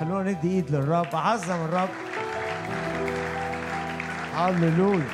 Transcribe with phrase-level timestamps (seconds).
[0.00, 1.88] خلونا ندي ايد للرب عظم الرب.
[4.34, 5.06] هللويا.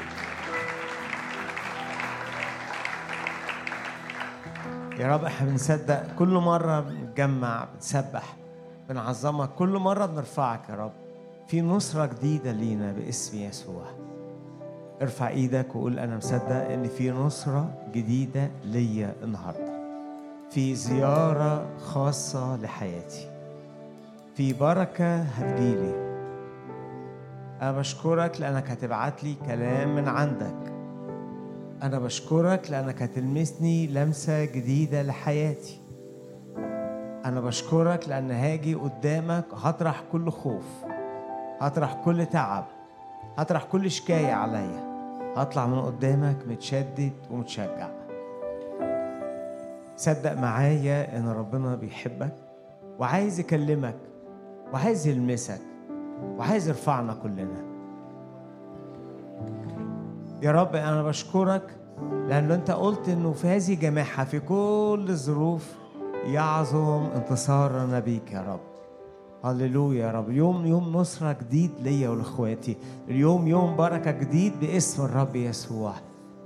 [4.99, 8.37] يا رب إحنا بنصدق كل مرة بنتجمع بنسبح
[8.89, 9.49] بنعظمك.
[9.49, 10.93] كل مرة بنرفعك يا رب.
[11.49, 13.85] في نصرة جديدة لينا باسم يسوع.
[15.03, 19.73] ارفع إيدك وقول أنا مصدق ان في نصرة جديدة ليا النهاردة.
[20.51, 23.32] في زيارة خاصة لحياتي.
[24.35, 26.03] في بركة هتجيلي
[27.63, 30.73] أنا بشكرك لأنك هتبعت لي كلام من عندك.
[31.83, 35.81] أنا بشكرك لأنك هتلمسني لمسة جديدة لحياتي.
[37.25, 40.65] أنا بشكرك لأن هاجي قدامك هطرح كل خوف
[41.61, 42.65] هطرح كل تعب
[43.39, 44.93] هطرح كل شكاية عليا.
[45.37, 47.89] هطلع من قدامك متشدد ومتشجع.
[49.97, 52.35] صدق معايا إن ربنا بيحبك
[52.99, 54.12] وعايز يكلمك
[54.73, 55.61] وعايز يلمسك
[56.23, 57.73] وعايز يرفعنا كلنا.
[60.43, 61.77] يا رب أنا بشكرك
[62.29, 65.75] لأن أنت قلت إنه في هذه جماعة في كل الظروف
[66.25, 68.61] يعظم انتصارنا بيك يا رب.
[69.45, 70.31] هللويا يا رب.
[70.31, 72.77] يوم يوم نصرة جديد ليا ولإخواتي.
[73.09, 75.93] اليوم يوم بركة جديد باسم الرب يسوع.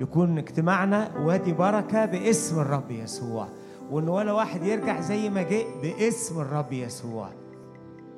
[0.01, 3.47] يكون اجتماعنا وادي بركة باسم الرب يسوع.
[3.91, 7.29] وإن ولا واحد يرجع زي ما جه باسم الرب يسوع.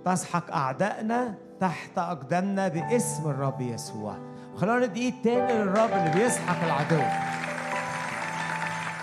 [0.04, 4.16] تسحق أعدائنا تحت أقدامنا باسم الرب يسوع.
[4.56, 7.02] خلونا ندي إيد تاني للرب اللي بيسحق العدو.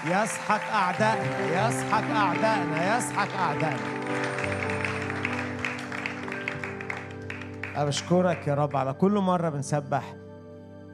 [0.05, 3.95] يسحق أعدائنا يسحق أعدائنا يسحق أعدائنا.
[7.75, 10.13] أنا بشكرك يا رب على كل مرة بنسبح.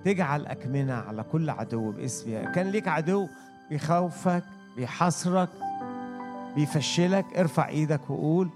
[0.06, 3.28] تجعل أكمنة على كل عدو باسم كان ليك عدو
[3.70, 4.44] بيخوفك
[4.76, 5.50] بيحصرك
[6.56, 8.50] بيفشلك ارفع إيدك وقول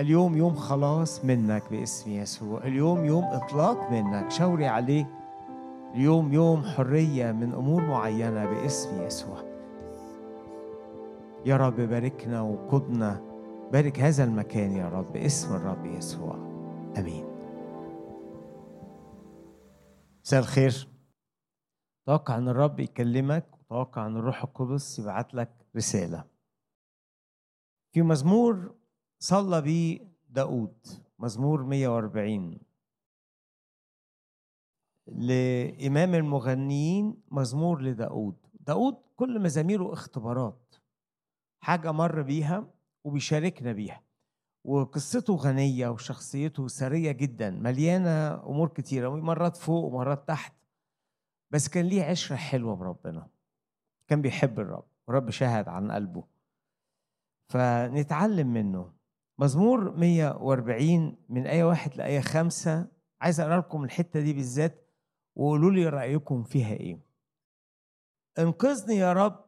[0.00, 2.64] اليوم يوم خلاص منك باسم يسوع.
[2.64, 4.30] اليوم يوم إطلاق منك.
[4.30, 5.06] شاوري عليه.
[5.94, 9.42] اليوم يوم حرية من أمور معينة باسم يسوع.
[11.46, 13.20] يا رب باركنا وقدنا.
[13.72, 16.34] بارك هذا المكان يا رب باسم الرب يسوع.
[16.98, 17.24] آمين.
[20.24, 20.88] مساء الخير.
[22.06, 26.24] توقع أن الرب يكلمك وتوقع أن الروح القدس يبعت لك رسالة.
[27.92, 28.79] في مزمور
[29.22, 30.86] صلى بيه داود
[31.18, 32.58] مزمور 140
[35.06, 38.36] لإمام المغنيين مزمور لداود.
[38.60, 40.74] داود كل مزاميره اختبارات.
[41.60, 42.70] حاجة مر بيها
[43.04, 44.02] وبيشاركنا بيها.
[44.64, 50.54] وقصته غنية وشخصيته سرية جدا مليانة أمور كتيرة مرات فوق ومرات تحت.
[51.50, 53.28] بس كان ليه عشرة حلوة بربنا.
[54.08, 54.86] كان بيحب الرب.
[55.06, 56.24] والرب شاهد عن قلبه.
[57.48, 58.99] فنتعلم منه.
[59.40, 62.88] مزمور 140 من آية واحد لآية خمسة.
[63.20, 64.90] عايز أقرأ لكم الحتة دي بالذات
[65.36, 67.00] وقولوا لي رأيكم فيها إيه.
[68.38, 69.44] انقذني يا رب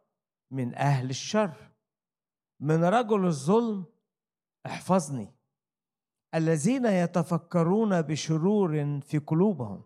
[0.51, 1.73] من أهل الشر.
[2.61, 3.85] من رجل الظلم
[4.67, 5.35] احفظني.
[6.35, 9.85] الذين يتفكرون بشرور في قلوبهم.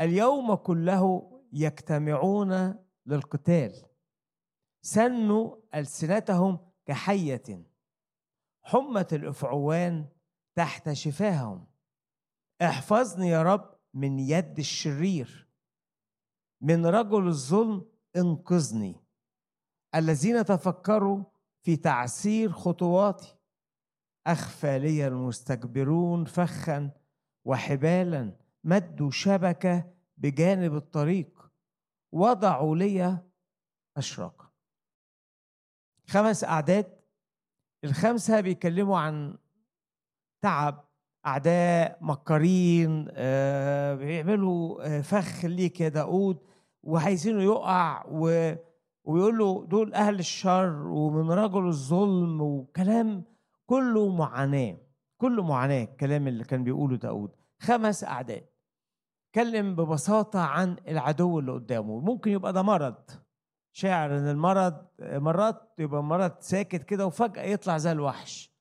[0.00, 2.74] اليوم كله يجتمعون
[3.06, 3.86] للقتال.
[4.82, 7.73] سنوا ألسنتهم كحية.
[8.64, 10.08] حمة الأفعوان
[10.54, 11.66] تحت شفاهم.
[12.62, 15.48] احفظني يا رب من يد الشرير.
[16.60, 17.86] من رجل الظلم
[18.16, 19.04] انقذني.
[19.94, 21.24] الذين تفكروا
[21.62, 23.36] في تعسير خطواتي.
[24.26, 26.90] أخفى لي المستكبرون فخا
[27.44, 31.50] وحبالا مدوا شبكة بجانب الطريق.
[32.12, 33.18] وضعوا لي
[33.96, 34.50] أشراقا
[36.06, 37.03] خمس أعداد
[37.84, 39.36] الخمسة بيتكلموا عن
[40.42, 40.84] تعب
[41.26, 46.38] أعداء مكارين آه، بيعملوا آه، فخ ليك يا داود
[46.82, 48.52] وعايزينه يقع و...
[49.04, 53.24] ويقول له دول أهل الشر ومن رجل الظلم وكلام
[53.66, 54.76] كله معاناة
[55.18, 57.30] كله معاناة الكلام اللي كان بيقوله داود
[57.60, 58.44] خمس أعداد
[59.28, 62.00] اتكلم ببساطة عن العدو اللي قدامه.
[62.00, 62.94] ممكن يبقى ده مرض.
[63.76, 68.52] شاعر إن المرض مرات يبقى مرض ساكت كده وفجأة يطلع زي الوحش.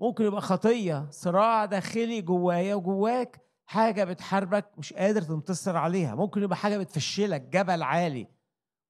[0.00, 6.14] ممكن يبقى خطية صراع داخلي جوايا وجواك حاجة بتحاربك مش قادر تنتصر عليها.
[6.14, 8.28] ممكن يبقى حاجة بتفشلك جبل عالي.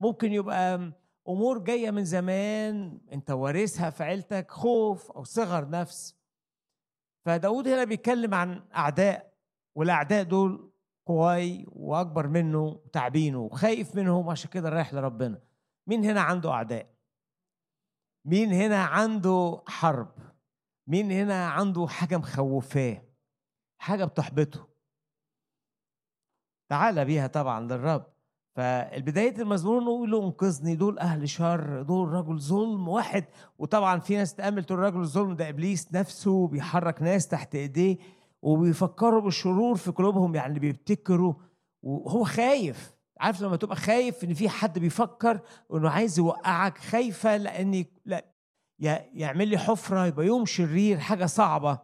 [0.01, 0.93] ممكن يبقى
[1.29, 6.17] أمور جاية من زمان أنت وارثها في عيلتك خوف أو صغر نفس.
[7.25, 9.33] فداود هنا بيتكلم عن أعداء
[9.75, 10.71] والأعداء دول
[11.07, 15.48] قواي وأكبر منه وتعبينه وخايف منهم عشان كده رايح لربنا.
[15.89, 16.95] مين هنا عنده أعداء؟
[18.25, 20.15] مين هنا عنده حرب؟
[20.87, 23.03] مين هنا عنده حاجة مخوفاه؟
[23.81, 24.69] حاجة بتحبطه.
[26.71, 28.07] تعالى بيها طبعا للرب.
[28.57, 33.25] فالبداية المزمور نقول له انقذني دول أهل شر دول رجل ظلم واحد.
[33.59, 37.99] وطبعا في ناس تأمل تقول رجل الظلم ده إبليس نفسه بيحرك ناس تحت إيديه
[38.43, 41.35] وبيفكروا بالشرور في قلوبهم يعني بيبتكروا.
[41.83, 42.98] وهو خايف.
[43.21, 45.41] عارف لما تبقى خايف إن في حد بيفكر
[45.75, 48.25] انه عايز يوقعك خايفة لاني لا
[49.15, 51.79] يعمل لي حفرة يبقى يوم شرير حاجة صعبة.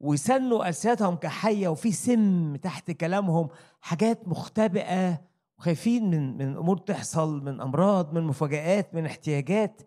[0.00, 3.48] ويسنوا ألسنتهم كحية وفي سم تحت كلامهم
[3.80, 5.20] حاجات مختبئة
[5.58, 9.82] وخايفين من من أمور تحصل من أمراض من مفاجآت من احتياجات.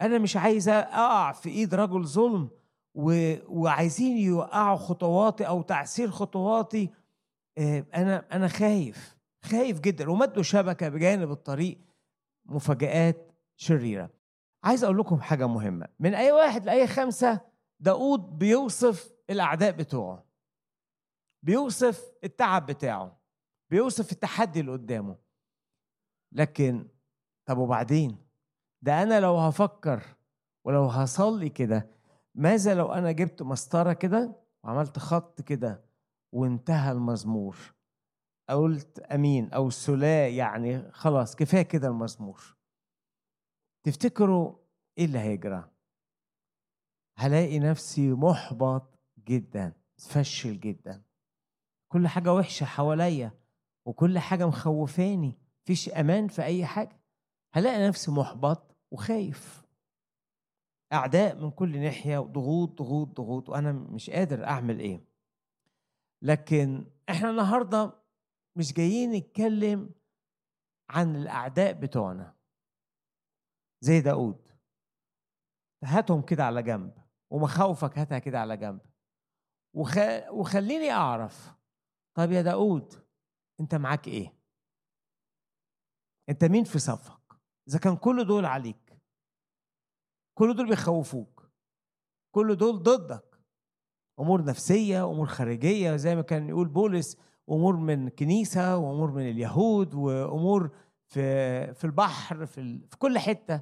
[0.00, 2.48] أنا مش عايز أقع في إيد رجل ظلم
[2.94, 3.34] و...
[3.48, 6.90] وعايزين يوقعوا خطواتي أو تعسير خطواتي.
[7.58, 9.11] آه، أنا أنا خايف.
[9.44, 10.10] خايف جدا.
[10.10, 11.78] ومدوا شبكة بجانب الطريق
[12.46, 14.10] مفاجآت شريرة.
[14.64, 15.88] عايز أقول لكم حاجة مهمة.
[16.00, 17.40] من أي واحد لأي خمسة
[17.80, 20.24] داود بيوصف الأعداء بتوعه.
[21.42, 23.20] بيوصف التعب بتاعه.
[23.70, 25.16] بيوصف التحدي اللي قدامه.
[26.32, 26.88] لكن
[27.46, 28.18] طب وبعدين؟
[28.82, 30.02] ده أنا لو هفكر
[30.64, 31.90] ولو هصلي كده
[32.34, 35.84] ماذا لو أنا جبت مسطرة كده وعملت خط كده
[36.32, 37.56] وانتهى المزمور؟
[38.54, 42.56] قلت أمين أو سلا يعني خلاص كفاية كده المزمور.
[43.82, 44.54] تفتكروا
[44.98, 45.70] إيه اللي هيجرى؟
[47.16, 51.02] هلاقي نفسي محبط جدا متفشل جدا.
[51.88, 53.32] كل حاجة وحشة حواليا
[53.84, 57.00] وكل حاجة مخوفاني مفيش أمان في أي حاجة.
[57.52, 59.62] هلاقي نفسي محبط وخايف.
[60.92, 65.04] أعداء من كل ناحية وضغوط ضغوط ضغوط وأنا مش قادر أعمل إيه.
[66.22, 68.01] لكن إحنا النهارده
[68.56, 69.94] مش جايين نتكلم
[70.90, 72.36] عن الأعداء بتوعنا.
[73.84, 74.48] زي داود
[75.84, 76.94] هاتهم كده على جنب
[77.30, 78.80] ومخاوفك هاتها كده على جنب.
[79.76, 79.98] وخ...
[80.30, 81.52] وخليني أعرف
[82.16, 82.92] طب يا داود
[83.60, 84.38] أنت معاك إيه؟
[86.28, 88.98] أنت مين في صفك؟ إذا كان كل دول عليك
[90.38, 91.50] كل دول بيخوفوك
[92.34, 93.32] كل دول ضدك.
[94.20, 97.16] أمور نفسية أمور خارجية زي ما كان يقول بولس
[97.50, 100.70] امور من كنيسة وأمور من اليهود وأمور
[101.06, 103.60] في في البحر في, في كل حتة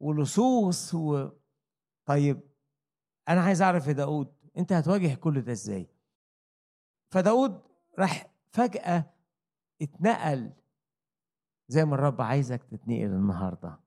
[0.00, 1.28] ولصوص و.
[2.06, 2.40] طيب
[3.28, 5.88] أنا عايز أعرف يا داود أنت هتواجه كل ده إزاي؟
[7.12, 7.60] فداود
[7.98, 9.04] راح فجأة
[9.82, 10.50] اتنقل
[11.68, 13.80] زي ما الرب عايزك تتنقل النهارده.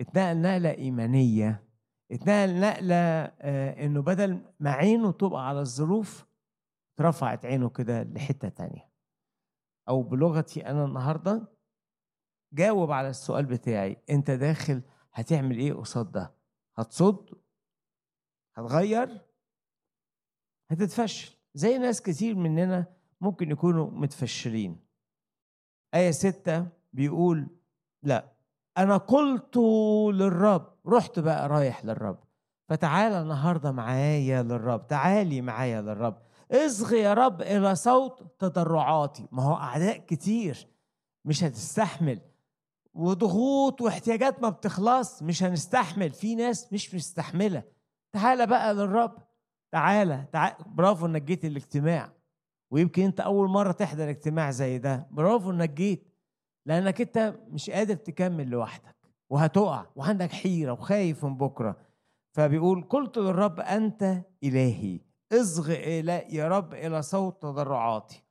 [0.00, 1.64] اتنقل نقلة إيمانية
[2.12, 6.26] اتنقل نقلة آه إنه بدل ما عينه تبقى على الظروف
[7.00, 8.88] رفعت عينه كده لحتة تانية.
[9.88, 11.48] أو بلغتي أنا النهارده
[12.52, 14.02] جاوب على السؤال بتاعي.
[14.10, 16.34] أنت داخل هتعمل إيه قصاد ده؟
[16.76, 17.30] هتصد؟
[18.54, 19.20] هتغير؟
[20.70, 21.36] هتتفشل.
[21.54, 22.86] زي ناس كتير مننا
[23.20, 24.80] ممكن يكونوا متفشلين.
[25.94, 27.46] آية ستة بيقول
[28.02, 28.32] لا
[28.78, 29.56] أنا قلت
[30.14, 32.24] للرب رحت بقى رايح للرب.
[32.68, 36.22] فتعالى النهارده معايا للرب تعالي معايا للرب.
[36.52, 39.28] اصغي يا رب إلى صوت تضرعاتي.
[39.32, 40.68] ما هو أعداء كتير
[41.24, 42.20] مش هتستحمل.
[42.94, 46.10] وضغوط واحتياجات ما بتخلص مش هنستحمل.
[46.10, 47.62] في ناس مش مستحملة.
[48.12, 49.14] تعالى بقى للرب.
[49.72, 52.12] تعالى تعالى برافو إنك جيت الاجتماع
[52.70, 55.06] ويمكن أنت أول مرة تحضر اجتماع زي ده.
[55.10, 56.08] برافو إنك جيت.
[56.66, 58.96] لأنك أنت مش قادر تكمل لوحدك.
[59.30, 59.86] وهتقع.
[59.96, 61.76] وعندك حيرة وخايف من بكرة.
[62.32, 65.00] فبيقول قلت للرب أنت إلهي.
[65.32, 68.24] اصغ إلى يا رب إلى صوت تضرعاتي.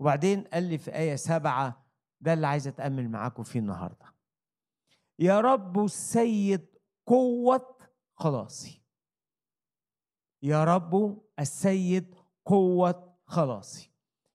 [0.00, 1.86] وبعدين قال لي في آية سبعة
[2.20, 4.14] ده اللي عايز أتأمل معاكم فيه النهاردة.
[5.18, 6.66] يا رب السيد
[7.06, 7.76] قوة
[8.14, 8.82] خلاصي.
[10.42, 12.14] يا رب السيد
[12.46, 13.92] قوة خلاصي.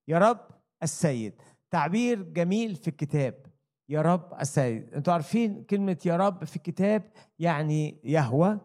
[0.08, 0.48] يا رب
[0.84, 1.42] السيد.
[1.72, 3.46] تعبير جميل في الكتاب.
[3.90, 4.94] يا رب السيد.
[4.94, 8.60] أنتوا عارفين كلمة يا رب في الكتاب يعني يهوى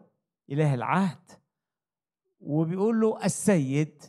[0.49, 1.31] إله العهد
[2.43, 4.03] وبيقول له السيد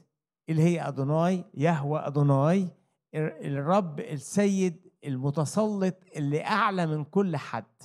[0.49, 2.69] اللي هي أدوناي يهوى أدوناي
[3.15, 7.83] الرب السيد المتسلط اللي أعلى من كل حد.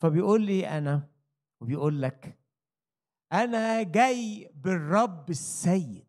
[0.00, 1.08] فبيقول لي أنا
[1.60, 2.38] وبيقول لك
[3.32, 6.08] أنا جاي بالرب السيد.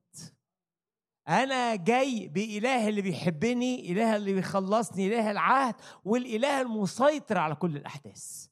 [1.28, 8.48] أنا جاي بإله اللي بيحبني إله اللي بيخلصني إله العهد والإله المسيطر على كل الأحداث.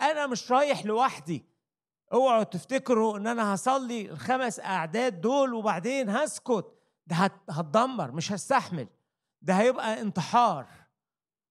[0.00, 1.44] أنا مش رايح لوحدي.
[2.12, 6.66] اوعوا تفتكروا ان أنا هصلي الخمس اعداد دول وبعدين هسكت.
[7.06, 7.16] ده
[7.50, 8.88] هتدمر مش هستحمل.
[9.42, 10.66] ده هيبقى انتحار.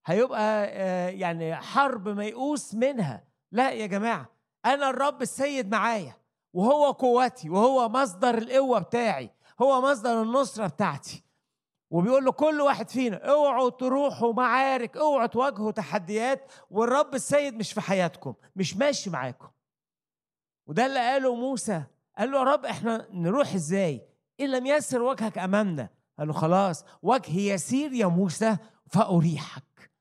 [0.06, 3.24] هيبقى آه، يعني حرب ميؤوس منها.
[3.52, 4.30] لا يا جماعة
[4.66, 6.16] أنا الرب السيد معايا
[6.54, 9.30] وهو قوتي وهو مصدر القوة بتاعي
[9.62, 11.24] هو مصدر النصرة بتاعتي.
[11.92, 17.82] وبيقول له كل واحد فينا اوعوا تروحوا معارك اوعوا تواجهوا تحديات والرب السيد مش في
[17.82, 19.48] حياتكم مش ماشي معاكم.
[20.68, 21.84] وده اللي قاله موسى.
[22.18, 24.02] قال له يا رب إحنا نروح إزاي؟
[24.40, 25.90] إن لم يسر وجهك أمامنا.
[26.20, 28.58] قال له خلاص وجهي يسير يا موسى
[28.88, 29.92] فأريحك.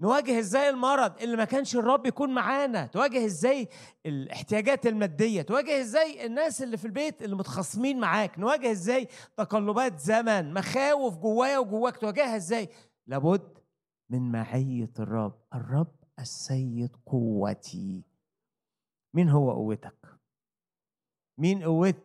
[0.00, 2.86] نواجه إزاي المرض؟ اللي ما كانش الرب يكون معانا.
[2.86, 3.68] تواجه إزاي
[4.06, 10.54] الاحتياجات المادية؟ تواجه إزاي الناس اللي في البيت اللي متخاصمين معاك؟ نواجه إزاي تقلبات زمن؟
[10.54, 12.68] مخاوف جوايا وجواك؟ تواجهها إزاي؟
[13.06, 13.58] لابد
[14.10, 15.34] من معية الرب.
[15.54, 18.13] الرب السيد قوتي.
[19.14, 20.18] مين هو قوتك؟
[21.38, 21.96] مين قوت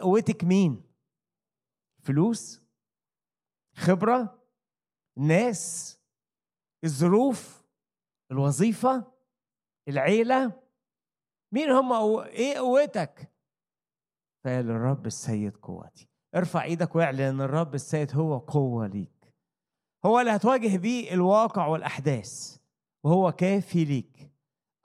[0.00, 0.82] قوتك مين؟
[2.04, 2.62] فلوس؟
[3.74, 4.42] خبرة؟
[5.18, 5.94] ناس؟
[6.84, 7.64] الظروف؟
[8.30, 9.12] الوظيفة؟
[9.88, 10.62] العيلة؟
[11.52, 12.22] مين هم أو...
[12.22, 13.32] إيه قوتك؟
[14.44, 16.08] فقال الرب السيد قوتي.
[16.34, 19.34] ارفع إيدك واعلن إن الرب السيد هو قوة ليك.
[20.06, 22.58] هو اللي هتواجه بيه الواقع والأحداث
[23.04, 24.17] وهو كافي ليك.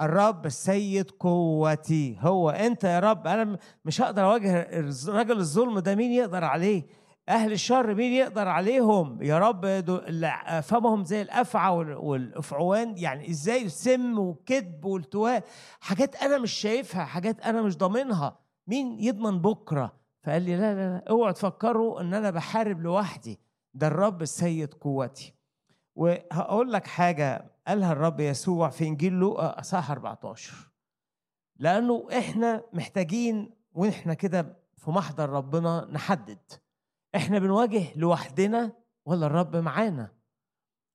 [0.02, 2.18] الرب السيد قوتي.
[2.20, 4.70] هو أنت يا رب أنا مش هقدر أواجه
[5.08, 6.84] رجل الظلم ده مين يقدر عليه؟
[7.30, 9.66] أهل الشر مين يقدر عليهم؟ يا رب
[10.64, 15.44] فمهم زي الأفعى والأفعوان يعني إزاي السم والكذب والتواء
[15.80, 18.40] حاجات أنا مش شايفها حاجات أنا مش ضامنها.
[18.68, 23.40] مين يضمن بكرة؟ فقال لي لا لا لا اوعوا تفكروا إن أنا بحارب لوحدي.
[23.74, 25.34] ده الرب السيد قوتي.
[25.96, 30.72] وهقول لك حاجة قالها الرب يسوع في إنجيل لوقا أصحاح 14
[31.56, 36.40] لأنه إحنا محتاجين وإحنا كده في محضر ربنا نحدد.
[37.16, 38.72] إحنا بنواجه لوحدنا
[39.06, 40.12] ولا الرب معانا؟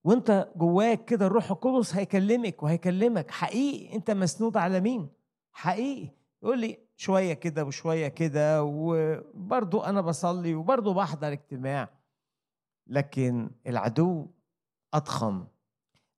[0.04, 3.30] وإنت جواك كده الروح القدس هيكلمك وهيكلمك.
[3.30, 5.08] حقيقي إنت مسنود على مين؟
[5.52, 6.10] حقيقي.
[6.42, 11.88] يقول لي شوية كده وشوية كده وبرضه أنا بصلي وبرضه بحضر اجتماع.
[12.86, 14.26] لكن العدو
[14.94, 15.46] أضخم.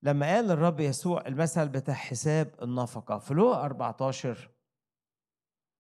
[0.03, 4.51] لما قال الرب يسوع المثل بتاع حساب النفقة في لوقا 14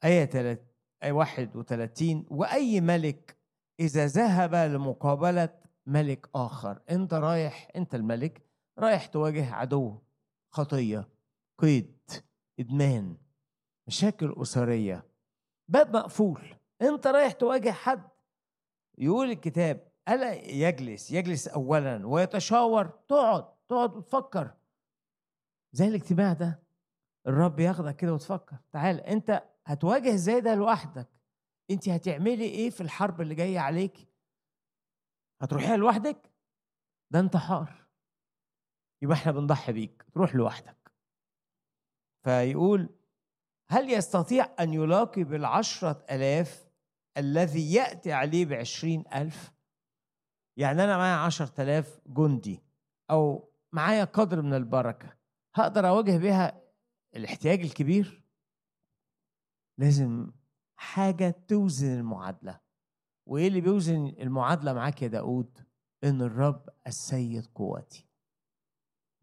[0.04, 0.62] آية 3
[1.02, 3.36] آية 31 وأي ملك
[3.80, 8.42] إذا ذهب لمقابلة ملك آخر أنت رايح أنت الملك
[8.78, 9.98] رايح تواجه عدو
[10.52, 11.08] خطية
[11.58, 12.00] قيد
[12.60, 13.16] إدمان
[13.86, 15.06] مشاكل أسرية
[15.68, 18.08] باب مقفول أنت رايح تواجه حد.
[18.98, 23.44] يقول الكتاب ألا يجلس يجلس أولا ويتشاور تقعد.
[23.70, 24.54] تقعد وتفكر.
[25.72, 26.62] زي الاجتماع ده
[27.26, 28.56] الرب ياخدك كده وتفكر.
[28.72, 31.08] تعال انت هتواجه إزاي ده لوحدك.
[31.70, 34.08] انت هتعملي إيه في الحرب اللي جاية عليك؟
[35.42, 36.30] هتروحيها لوحدك؟
[37.10, 37.86] ده انتحار.
[39.02, 40.02] يبقى إحنا بنضحي بيك.
[40.14, 40.92] تروح لوحدك.
[42.24, 42.88] فيقول
[43.68, 46.70] هل يستطيع أن يلاقي بالعشرة ألاف
[47.16, 49.52] الذي يأتي عليه بعشرين ألف؟
[50.56, 52.62] يعني أنا معايا عشرة ألاف جندي
[53.10, 55.16] أو معايا قدر من البركة.
[55.54, 56.62] هقدر أواجه بها
[57.16, 58.22] الاحتياج الكبير؟
[59.80, 60.32] لازم
[60.78, 62.60] حاجة توزن المعادلة.
[63.28, 65.58] وإيه اللي بيوزن المعادلة معاك يا داود
[66.04, 68.08] إن الرب السيد قوتي.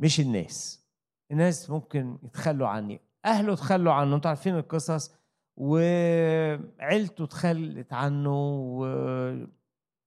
[0.01, 0.87] مش الناس.
[1.31, 3.01] الناس ممكن يتخلوا عني.
[3.25, 4.15] أهله تخلوا عنه.
[4.15, 5.15] أنتوا عارفين القصص.
[5.57, 8.37] وعيلته تخلت عنه.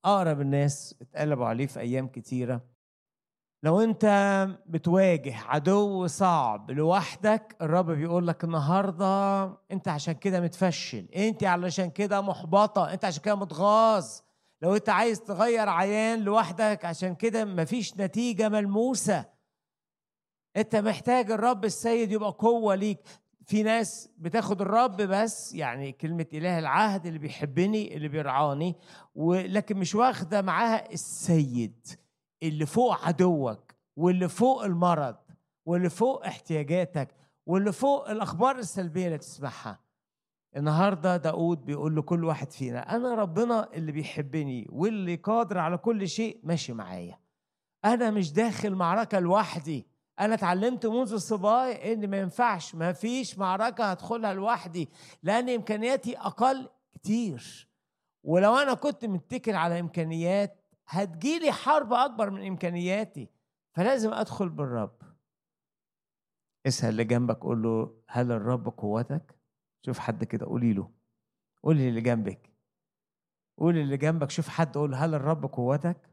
[0.04, 2.69] وأقرب الناس اتقلبوا عليه في أيام كتيرة.
[3.62, 4.06] لو انت
[4.66, 12.20] بتواجه عدو صعب لوحدك الرب بيقول لك النهارده انت عشان كده متفشل انت علشان كده
[12.20, 14.06] محبطة انت عشان كده متغاظ.
[14.62, 19.24] لو انت عايز تغير عيان لوحدك عشان كده مفيش نتيجة ملموسة.
[20.56, 22.98] انت محتاج الرب السيد يبقى قوة ليك.
[23.46, 28.74] في ناس بتاخد الرب بس يعني كلمة إله العهد اللي بيحبني اللي بيرعاني
[29.14, 31.86] ولكن مش واخدة معاها السيد.
[32.42, 35.16] اللي فوق عدوك واللي فوق المرض
[35.66, 37.14] واللي فوق احتياجاتك
[37.46, 39.80] واللي فوق الأخبار السلبية اللي تسمعها.
[40.56, 46.40] النهارده داود بيقول لكل واحد فينا أنا ربنا اللي بيحبني واللي قادر على كل شيء
[46.42, 47.18] ماشي معايا.
[47.84, 49.86] أنا مش داخل معركة لوحدي.
[50.20, 54.88] أنا اتعلمت منذ الصبايا إن ما ينفعش ما فيش معركة هدخلها لوحدي
[55.22, 57.68] لأن إمكانياتي أقل كتير.
[58.24, 60.59] ولو أنا كنت متكل على إمكانيات
[60.90, 63.28] هتجيلي حرب أكبر من إمكانياتي
[63.76, 64.98] فلازم أدخل بالرب.
[66.66, 69.38] اسأل اللي جنبك قول له هل الرب قوتك؟
[69.86, 70.90] شوف حد كده قولي له.
[71.62, 72.50] قولي اللي جنبك.
[73.58, 76.10] قولي اللي جنبك شوف حد قول هل الرب قوتك؟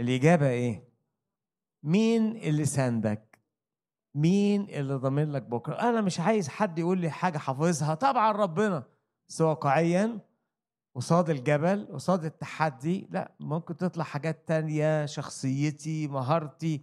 [0.00, 0.88] الإجابة إيه؟
[1.82, 3.38] مين اللي ساندك؟
[4.14, 7.94] مين اللي ضامن لك بكرة؟ أنا مش عايز حد يقول لي حاجة حافظها.
[7.94, 8.84] طبعا ربنا
[9.28, 10.20] بس واقعيا
[10.94, 16.82] قصاد الجبل قصاد التحدي لأ ممكن تطلع حاجات تانية شخصيتي مهارتي.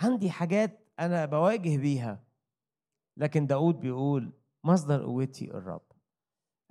[0.00, 2.24] عندي حاجات أنا بواجه بيها.
[3.16, 4.32] لكن داود بيقول
[4.64, 5.82] مصدر قوتي الرب.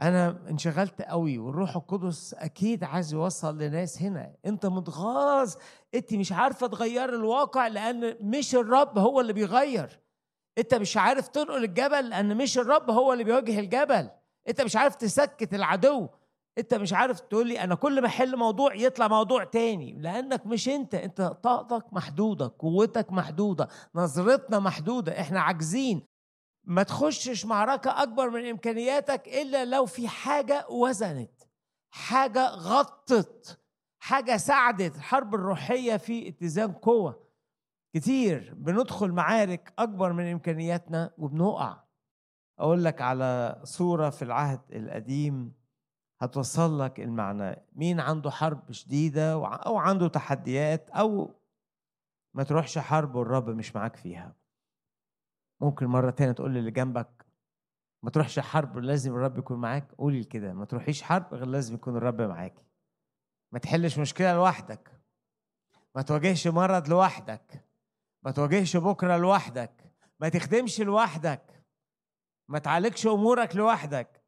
[0.02, 4.36] أنا انشغلت قوي والروح القدس أكيد عايز يوصل لناس هنا.
[4.46, 5.56] أنت متغاظ.
[5.96, 10.00] أنت مش عارفة تغير الواقع لأن مش الرب هو اللي بيغير.
[10.58, 14.10] أنت مش عارف تنقل الجبل لأن مش الرب هو اللي بيواجه الجبل.
[14.48, 16.08] أنت مش عارف تسكت العدو.
[16.58, 20.70] انت مش عارف تقول لي أنا كل ما احل موضوع يطلع موضوع تاني لانك مش
[20.70, 26.08] انت انت طاقتك محدودة قوتك محدودة نظرتنا محدودة إحنا عاجزين.
[26.64, 31.32] ما تخشش معركة أكبر من إمكانياتك إلا لو في حاجة وزنت
[31.94, 33.60] حاجة غطت
[34.00, 34.96] حاجة ساعدت.
[34.96, 37.28] الحرب الروحية في اتزان قوة.
[37.96, 41.84] كتير بندخل معارك أكبر من إمكانياتنا وبنقع.
[42.60, 45.61] أقول لك على صورة في العهد القديم.
[46.22, 47.56] هتوصل لك المعنى.
[47.74, 51.36] مين عنده حرب شديدة أو عنده تحديات أو
[52.34, 54.36] ما تروحش حرب والرب مش معاك فيها.
[55.62, 57.26] ممكن مرة تانية تقول للي جنبك
[58.04, 59.92] ما تروحش حرب لازم الرب يكون معاك.
[59.92, 62.66] قولي كده ما تروحيش حرب غير لازم يكون الرب معاكي
[63.52, 65.02] ما تحلش مشكلة لوحدك.
[65.96, 67.66] ما تواجهش مرض لوحدك.
[68.24, 69.94] ما تواجهش بكرة لوحدك.
[70.20, 71.64] ما تخدمش لوحدك.
[72.50, 74.21] ما تعالجش أمورك لوحدك.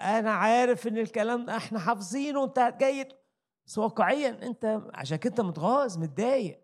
[0.00, 3.08] أنا عارف إن الكلام ده إحنا حافظينه وأنت جاي
[3.66, 6.60] بس واقعيا أنت عشان كده متغاظ متضايق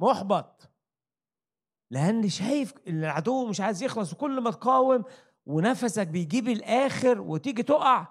[0.00, 0.70] محبط.
[1.92, 5.04] لأن شايف العدو مش عايز يخلص وكل ما تقاوم
[5.46, 8.08] ونفسك بيجيب الآخر وتيجي تقع.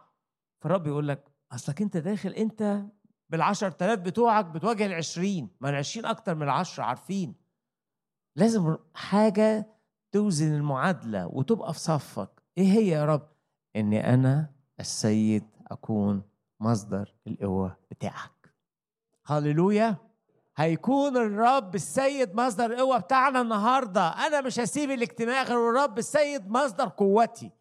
[0.61, 2.81] فالرب يقول لك أصلك أنت داخل أنت
[3.29, 7.35] بالعشر تلاف بتوعك بتواجه العشرين ما العشرين أكتر من العشرة عارفين.
[8.35, 9.69] لازم حاجة
[10.11, 12.43] توزن المعادلة وتبقى في صفك.
[12.57, 13.28] إيه هي يا رب؟
[13.75, 14.49] إني أنا
[14.79, 16.21] السيد أكون
[16.59, 18.53] مصدر القوة بتاعك.
[19.25, 19.95] هللويا.
[20.58, 24.08] هيكون الرب السيد مصدر القوة بتاعنا النهاردة.
[24.08, 27.51] أنا مش هسيب الاجتماع غير الرب السيد مصدر قوتي.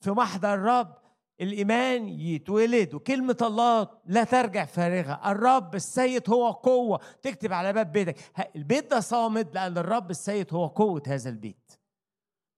[0.00, 0.94] في محضر الرب
[1.40, 5.20] الإيمان يتولد وكلمة الله لا ترجع فارغة.
[5.30, 7.00] الرب السيد هو قوة.
[7.22, 8.16] تكتب على باب بيتك.
[8.56, 11.83] البيت ده صامد لأن الرب السيد هو قوة هذا البيت.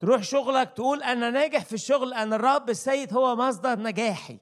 [0.07, 4.39] تروح شغلك تقول أنا ناجح في الشغل لأن الرب السيد هو مصدر نجاحي.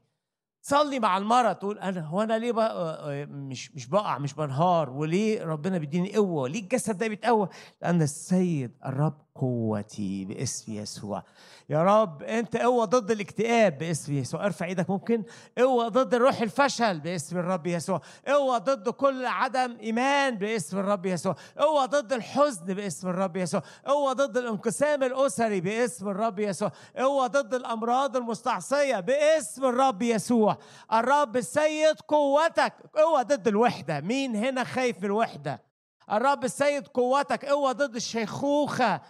[0.63, 5.45] تصلي مع المرة تقول أنا هو أنا ليه بقى مش مش بقع مش بنهار وليه
[5.45, 7.49] ربنا بيديني قوة ليه الجسد ده بيتقوى؟
[7.83, 11.23] لأن السيد الرب قوتي باسم يسوع.
[11.69, 14.47] يا رب أنت قوه ضد الاكتئاب باسم يسوع.
[14.47, 15.23] ارفع إيدك ممكن؟
[15.59, 18.01] قوه ضد الروح الفشل باسم الرب يسوع.
[18.29, 21.37] قوه ضد كل عدم إيمان باسم الرب يسوع.
[21.59, 23.63] قوه ضد الحزن باسم الرب يسوع.
[23.87, 26.73] قوه ضد الانقسام الأسري باسم الرب يسوع.
[26.97, 30.59] قوه ضد الأمراض المستعصية باسم الرب يسوع.
[30.93, 32.73] الرب السيد قوتك.
[32.95, 34.01] قوه ضد الوحدة.
[34.01, 35.63] مين هنا خايف من الوحدة؟
[36.13, 37.45] الرب السيد قوتك.
[37.45, 39.01] قوه ضد الشيخوخة.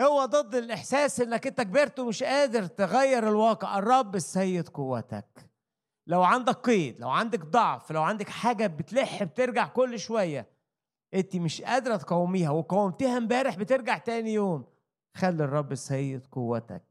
[0.00, 3.78] اوعى ضد الإحساس إنك أنت كبرت ومش قادر تغير الواقع.
[3.78, 5.50] الرب السيد قوتك.
[6.06, 10.46] لو عندك قيد لو عندك ضعف لو عندك حاجة بتلح بترجع كل شوية.
[11.14, 14.64] أنت مش قادرة تقاوميها وقاومتيها امبارح بترجع تاني يوم.
[15.16, 16.82] خلي الرب السيد قوتك.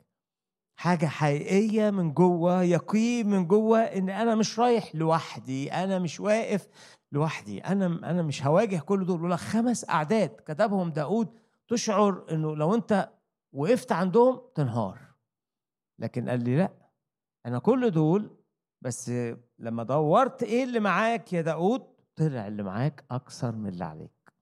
[0.80, 6.68] حاجة حقيقية من جوه يقين من جوه إن أنا مش رايح لوحدي أنا مش واقف
[7.12, 7.60] لوحدي.
[7.60, 9.24] أنا أنا مش هواجه كل دول.
[9.24, 13.10] ولا خمس أعداد كتبهم داود تشعر إنه لو أنت
[13.54, 15.00] وقفت عندهم تنهار.
[16.00, 16.72] لكن قال لي لأ
[17.46, 18.38] أنا كل دول
[18.82, 19.12] بس
[19.60, 24.34] لما دورت إيه اللي معاك يا داود طلع اللي معاك أكثر من اللي عليك.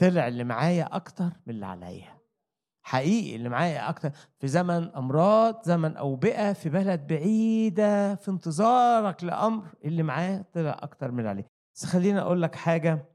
[0.00, 2.20] طلع اللي معايا أكتر من اللي عليا.
[2.86, 4.10] حقيقي اللي معايا أكتر.
[4.38, 11.10] في زمن أمراض زمن أوبئة في بلد بعيدة في انتظارك لأمر اللي معاه طلع أكتر
[11.10, 11.46] من اللي عليه.
[11.74, 13.14] بس خليني أقول لك حاجة.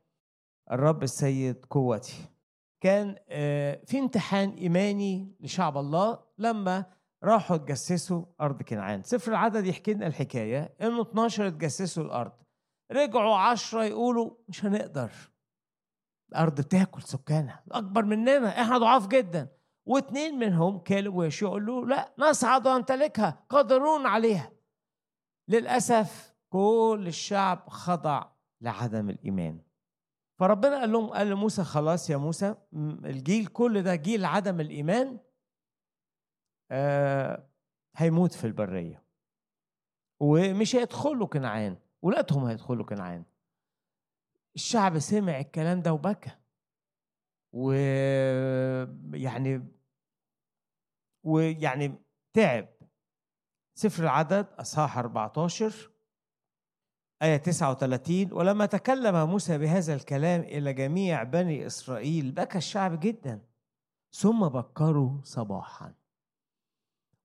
[0.72, 2.26] الرب السيد قوتي.
[2.82, 6.86] كان آه، في امتحان إيماني لشعب الله لما
[7.24, 9.04] راحوا اتجسسوا أرض كنعان.
[9.04, 12.32] سفر العدد يحكي لنا الحكاية إنه 12 اتجسسوا الأرض.
[12.92, 15.12] رجعوا 10 يقولوا مش هنقدر.
[16.30, 17.63] الأرض بتاكل سكانها.
[17.72, 19.48] أكبر مننا إحنا ضعاف جدا.
[19.86, 24.52] واثنين منهم كالب ويشوع يقولوا لا نصعد ونمتلكها قادرون عليها.
[25.48, 28.24] للأسف كل الشعب خضع
[28.62, 29.62] لعدم الإيمان.
[30.39, 32.56] فربنا قال لهم قال لموسى خلاص يا موسى
[33.06, 35.19] الجيل كل ده جيل عدم الإيمان
[36.71, 37.49] آه
[37.95, 39.04] هيموت في البرية
[40.21, 43.23] ومش هيدخلوا كنعان ولادهم هيدخلوا كنعان.
[44.56, 46.32] الشعب سمع الكلام ده وبكى
[49.13, 49.67] ويعني
[51.25, 51.95] ويعني
[52.34, 52.67] تعب.
[53.75, 55.88] سفر العدد أصحاح 14
[57.21, 63.41] آية 39 ولما تكلم موسى بهذا الكلام إلى جميع بني إسرائيل بكى الشعب جدا.
[64.12, 65.93] ثم بكروا صباحا.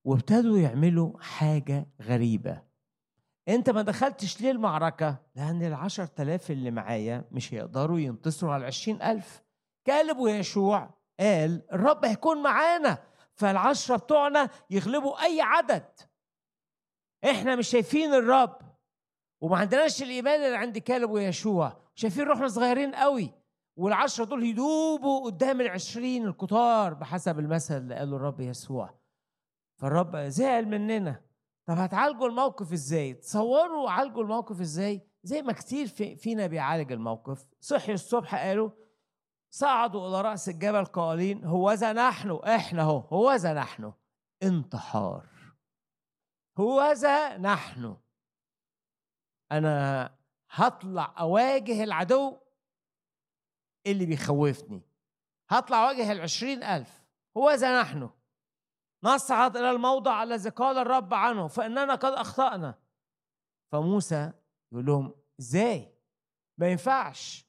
[0.04, 2.62] وابتدوا يعملوا حاجة غريبة.
[3.48, 9.02] أنت ما دخلتش ليه المعركة؟ لأن العشر تلاف اللي معايا مش هيقدروا ينتصروا على العشرين
[9.02, 9.42] ألف.
[9.84, 12.98] كالب ويشوع قال الرب هيكون معانا
[13.34, 15.86] فالعشرة بتوعنا يغلبوا أي عدد.
[17.24, 18.73] إحنا مش شايفين الرب.
[19.44, 21.76] وما عندناش الإيمان اللي عند كالب ويشوع.
[21.94, 23.30] شايفين روحنا صغيرين قوي
[23.76, 28.94] والعشرة دول يدوبوا قدام العشرين الكتار بحسب المثل اللي قاله الرب يسوع.
[29.80, 31.20] فالرب زعل مننا.
[31.66, 37.46] طب هتعالجوا الموقف إزاي؟ تصوروا عالجوا الموقف إزاي؟ زي ما كتير في فينا بيعالج الموقف.
[37.60, 38.70] صحي الصبح قالوا
[39.50, 43.92] صعدوا إلى رأس الجبل قائلين هوذا نحن إحنا هو هوذا نحن
[44.42, 45.26] انتحار.
[46.58, 47.96] هوذا نحن
[49.58, 50.14] أنا
[50.50, 52.38] هطلع أواجه العدو
[53.86, 54.82] اللي بيخوفني.
[55.48, 57.04] هطلع أواجه العشرين ألف.
[57.36, 58.10] هوذا نحن
[59.04, 62.78] نصعد إلى الموضع الذي قال الرب عنه فإننا قد أخطأنا.
[63.72, 64.32] فموسى
[64.72, 65.94] يقول لهم إزاي؟
[66.58, 67.46] ما ينفعش.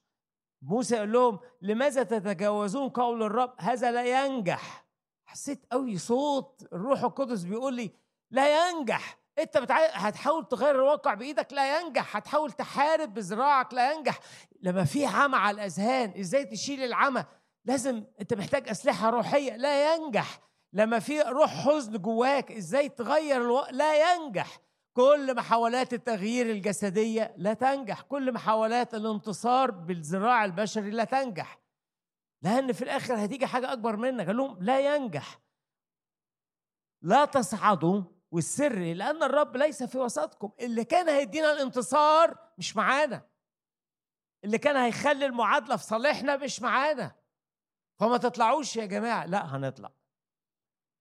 [0.61, 4.85] موسى يقول لهم لماذا تتجاوزون قول الرب؟ هذا لا ينجح.
[5.25, 7.91] حسيت قوي صوت الروح القدس بيقول لي
[8.31, 9.24] لا ينجح.
[9.39, 9.85] انت بتع...
[9.85, 12.15] هتحاول تغير الواقع بإيدك لا ينجح.
[12.17, 14.19] هتحاول تحارب بذراعك لا ينجح.
[14.61, 17.25] لما في عمى على الأذهان إزاي تشيل العمى؟
[17.65, 20.39] لازم انت محتاج أسلحة روحية لا ينجح.
[20.73, 23.65] لما في روح حزن جواك إزاي تغير ألو...
[23.71, 24.59] لا ينجح.
[24.93, 28.01] كل محاولات التغيير الجسدية لا تنجح.
[28.01, 31.59] كل محاولات الانتصار بالذراع البشري لا تنجح.
[32.41, 34.27] لأن في الآخر هتيجي حاجة أكبر منك.
[34.27, 35.39] قال لهم لا ينجح.
[37.01, 40.51] لا تصعدوا والسر لأن الرب ليس في وسطكم.
[40.59, 43.25] اللي كان هيدينا الانتصار مش معانا.
[44.43, 47.15] اللي كان هيخلي المعادلة في صالحنا مش معانا.
[47.99, 49.25] فما تطلعوش يا جماعة.
[49.25, 49.91] لا هنطلع.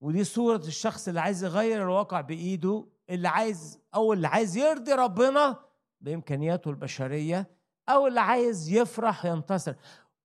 [0.00, 5.64] ودي صورة الشخص اللي عايز يغير الواقع بإيده اللي عايز أو اللي عايز يرضي ربنا
[6.00, 7.50] بإمكانياته البشرية
[7.88, 9.74] أو اللي عايز يفرح ينتصر.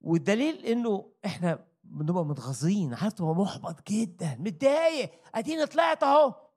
[0.01, 2.93] والدليل إنه إحنا بنبقى متغاظين.
[2.93, 5.11] عارف محبط جدا متضايق.
[5.35, 6.48] أديني طلعت أهو.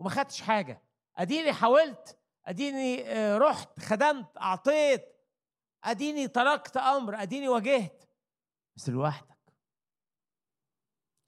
[0.00, 0.82] وما خدتش حاجة.
[1.16, 5.04] أديني حاولت أديني آه، رحت خدمت أعطيت.
[5.84, 8.04] أديني تركت أمر أديني واجهت.
[8.76, 9.52] بس لوحدك.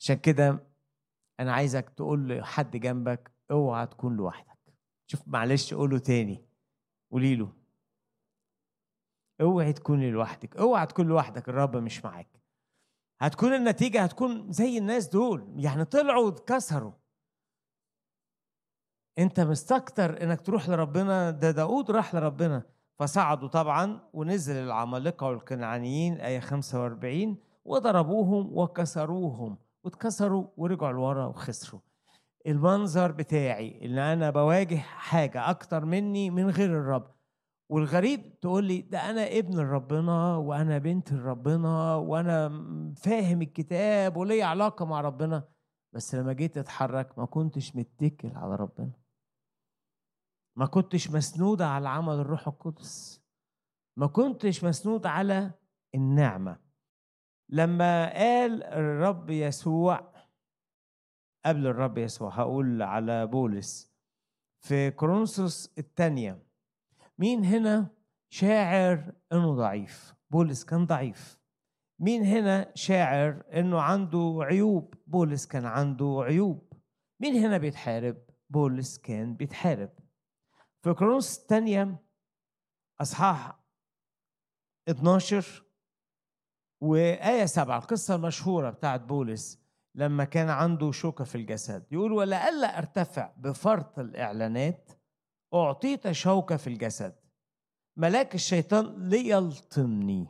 [0.00, 0.66] عشان كده
[1.40, 4.58] أنا عايزك تقول لحد جنبك أوعى تكون لوحدك.
[5.06, 6.44] شوف معلش قوله تاني.
[7.10, 7.52] قولي له.
[9.40, 10.56] اوعي تكوني لوحدك.
[10.56, 12.42] أوعى تكون لوحدك الرب مش معاك.
[13.20, 15.54] هتكون النتيجة هتكون زي الناس دول.
[15.56, 17.01] يعني طلعوا واتكسروا.
[19.18, 22.62] انت مستكتر انك تروح لربنا ده داود راح لربنا.
[22.98, 29.58] فصعدوا طبعا ونزل العمالقة والكنعانيين آية 45 وضربوهم وكسروهم.
[29.84, 31.80] واتكسروا ورجعوا لورا وخسروا.
[32.46, 37.10] المنظر بتاعي إن أنا بواجه حاجة أكتر مني من غير الرب.
[37.70, 42.48] والغريب تقول لي ده أنا ابن ربنا وأنا بنت ربنا وأنا
[42.96, 45.44] فاهم الكتاب ولي علاقة مع ربنا.
[45.92, 49.01] بس لما جيت أتحرك ما كنتش متكل على ربنا.
[50.56, 53.22] ما كنتش مسنود على عمل الروح القدس.
[53.96, 55.50] ما كنتش مسنود على
[55.94, 56.58] النعمة.
[57.48, 60.12] لما قال الرب يسوع
[61.44, 63.92] قبل الرب يسوع هقول على بولس
[64.60, 66.42] في كورنثوس الثانية
[67.18, 67.90] مين هنا
[68.32, 71.38] شاعر إنه ضعيف؟ بولس كان ضعيف.
[71.98, 76.72] مين هنا شاعر إنه عنده عيوب؟ بولس كان عنده عيوب.
[77.20, 78.16] مين هنا بيتحارب؟
[78.50, 79.90] بولس كان بيتحارب.
[80.82, 81.96] في كورنثوس الثانية
[83.00, 83.58] أصحاح
[84.88, 85.64] 12
[86.82, 89.62] وآية سبعة القصة المشهورة بتاعت بولس
[89.94, 91.92] لما كان عنده شوكة في الجسد.
[91.92, 94.90] يقول ولئلا أرتفع بفرط الإعلانات
[95.54, 97.14] أعطيت شوكة في الجسد
[97.96, 100.26] ملاك الشيطان ليلطمني.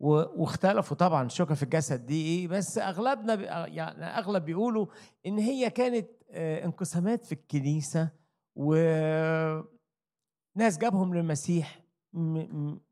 [0.00, 3.34] واختلفوا طبعا الشوكة في الجسد دي إيه بس أغلبنا
[3.66, 4.86] يعني أغلب بيقولوا
[5.26, 8.10] إن هي كانت آه، انقسامات في الكنيسة
[10.56, 11.80] وناس جابهم للمسيح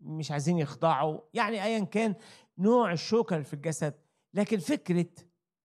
[0.01, 2.15] مش عايزين يخضعوا يعني ايا كان
[2.59, 3.95] نوع الشوكة اللي في الجسد
[4.35, 5.07] لكن فكرة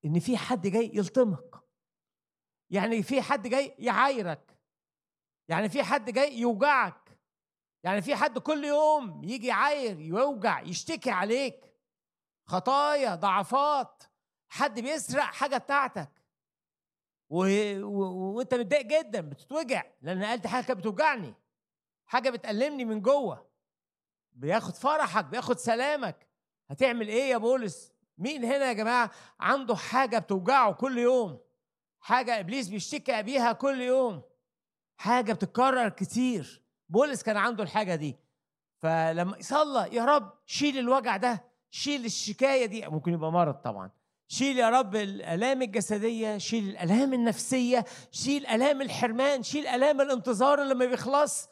[0.05, 1.55] إن في حد جاي يلطمك
[2.69, 4.57] يعني في حد جاي يعايرك
[5.49, 7.19] يعني في حد جاي يوجعك
[7.83, 11.73] يعني في حد كل يوم يجي يعاير يوجع يشتكي عليك
[12.45, 14.03] خطايا ضعفات
[14.49, 16.11] حد بيسرق حاجة بتاعتك
[17.29, 17.45] و...
[17.83, 18.35] و...
[18.35, 21.33] وأنت متضايق جدا بتتوجع لأن قلت حاجة كانت بتوجعني.
[22.07, 23.47] حاجة بتألمني من جوه.
[24.31, 26.27] بياخد فرحك بياخد سلامك.
[26.69, 31.39] هتعمل إيه يا بولس؟ مين هنا يا جماعة؟ عنده حاجة بتوجعه كل يوم.
[31.99, 34.21] حاجة إبليس بيشتكي بيها كل يوم.
[34.97, 36.63] حاجة بتتكرر كتير.
[36.89, 38.15] بولس كان عنده الحاجة دي.
[38.77, 42.87] فلما صلى يا رب شيل الوجع ده شيل الشكاية دي.
[42.87, 43.91] ممكن يبقى مرض طبعا.
[44.27, 50.75] شيل يا رب الألام الجسدية شيل الألام النفسية شيل ألام الحرمان شيل ألام الانتظار اللي
[50.75, 51.49] ما بيخلص.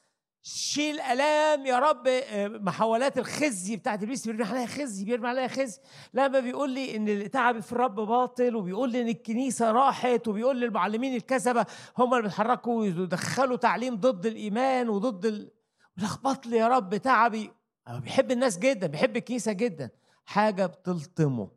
[0.48, 5.80] شيل الام يا رب آه، محاولات الخزي بتاعت ابليس بيرمي عليها خزي بيرمي عليها خزي.
[6.14, 10.66] لما بيقول لي إن تعبي في الرب باطل وبيقول لي إن الكنيسة راحت وبيقول لي
[10.66, 11.66] المعلمين الكذبه
[11.98, 15.52] هم اللي بيتحركوا ويدخلوا تعليم ضد الإيمان وضد ال...
[15.98, 17.52] لخبط لي يا رب تعبي.
[17.90, 19.90] بيحب الناس جدا بيحب الكنيسة جدا.
[20.26, 21.52] حاجة بتلطمه.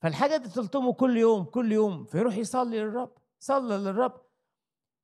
[0.00, 2.04] فالحاجة دي تلطمه كل يوم كل يوم.
[2.04, 4.24] فيروح يصلي للرب صلى للرب.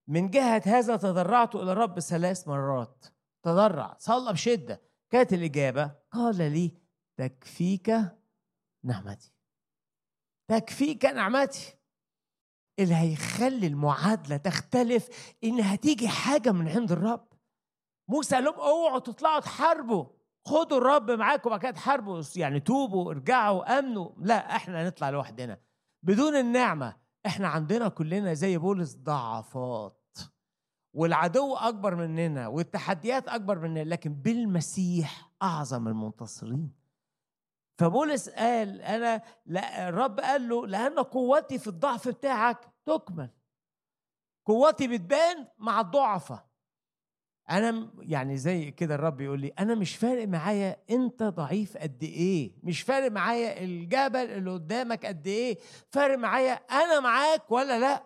[0.08, 3.04] من جهة هذا تضرعت إلى الرب ثلاث مرات.
[3.42, 3.96] تضرع.
[3.98, 6.74] صلى بشده كانت الإجابة قال لي
[7.16, 7.90] تكفيك
[8.84, 9.32] نعمتي.
[10.50, 11.76] تكفيك نعمتي.
[12.78, 17.28] اللي هيخلي المعادلة تختلف إن هتيجي حاجة من عند الرب.
[18.08, 20.06] موسى قال لهم أوعوا تطلعوا تحاربوا.
[20.46, 22.22] خدوا الرب معاكم وبعد كده تحاربوا.
[22.36, 24.10] يعني توبوا ارجعوا آمنوا.
[24.18, 25.60] لا إحنا نطلع لوحدنا.
[26.02, 29.99] بدون النعمة إحنا عندنا كلنا زي بولس ضعفات.
[30.92, 36.72] والعدو أكبر مننا والتحديات أكبر مننا لكن بالمسيح أعظم المنتصرين.
[37.78, 43.30] فبولس قال أنا لا الرب قال له لأن قوتي في الضعف بتاعك تكمل.
[44.46, 46.50] قوتي بتبان مع الضعفة.
[47.50, 52.52] أنا يعني زي كده الرب يقول لي أنا مش فارق معايا أنت ضعيف قد إيه
[52.62, 55.58] مش فارق معايا الجبل اللي قدامك قد إيه
[55.90, 58.04] فارق معايا أنا معاك ولا لأ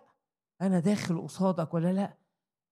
[0.63, 2.24] أنا داخل قصادك ولا لأ.